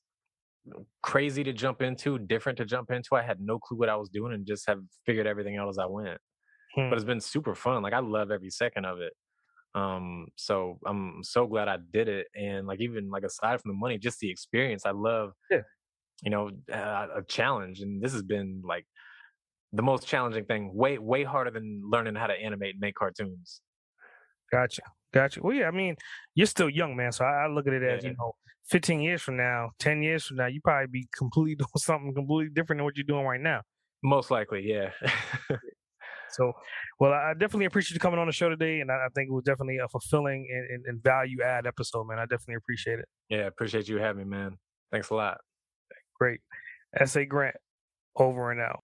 [1.02, 3.16] crazy to jump into, different to jump into.
[3.16, 5.78] I had no clue what I was doing and just have figured everything out as
[5.78, 6.20] I went.
[6.76, 6.90] Hmm.
[6.90, 7.84] But it's been super fun.
[7.84, 9.14] Like I love every second of it.
[9.74, 12.28] Um, so I'm so glad I did it.
[12.36, 15.62] And like even like aside from the money, just the experience, I love Yeah.
[16.24, 17.80] you know, uh, a challenge.
[17.82, 18.86] And this has been like
[19.74, 23.62] the most challenging thing, way, way harder than learning how to animate and make cartoons.
[24.52, 24.82] Gotcha.
[25.14, 25.42] Gotcha.
[25.42, 25.96] Well, yeah, I mean,
[26.36, 27.12] you're still young, man.
[27.14, 28.12] So I, I look at it as, Yeah.
[28.12, 28.34] you know,
[28.70, 32.54] 15 years from now, 10 years from now, you probably be completely doing something completely
[32.54, 33.62] different than what you're doing right now.
[34.04, 34.92] Most likely, yeah.
[36.32, 36.54] So,
[37.00, 38.80] well, I definitely appreciate you coming on the show today.
[38.80, 42.06] And I, I think it was definitely a fulfilling and, and, and value add episode,
[42.08, 42.20] man.
[42.20, 43.06] I definitely appreciate it.
[43.30, 44.58] yeah, appreciate you having me, man.
[44.92, 45.38] Thanks a lot.
[46.20, 46.42] Great.
[47.00, 47.26] S.A.
[47.26, 47.56] Grant,
[48.16, 48.84] over and out.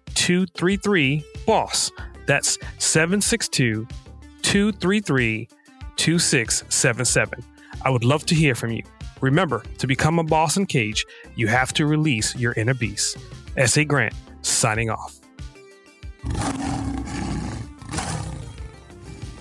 [0.15, 1.91] 233 BOSS.
[2.25, 3.87] That's 762
[4.41, 5.47] 233
[5.95, 7.43] 2677.
[7.83, 8.83] I would love to hear from you.
[9.21, 11.05] Remember, to become a Boss Uncaged,
[11.35, 13.17] you have to release your inner beast.
[13.57, 13.85] S.A.
[13.85, 15.19] Grant, signing off.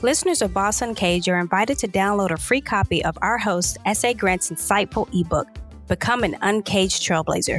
[0.02, 4.14] Listeners of Boss Uncaged are invited to download a free copy of our host, S.A.
[4.14, 5.48] Grant's insightful ebook,
[5.88, 7.58] Become an Uncaged Trailblazer.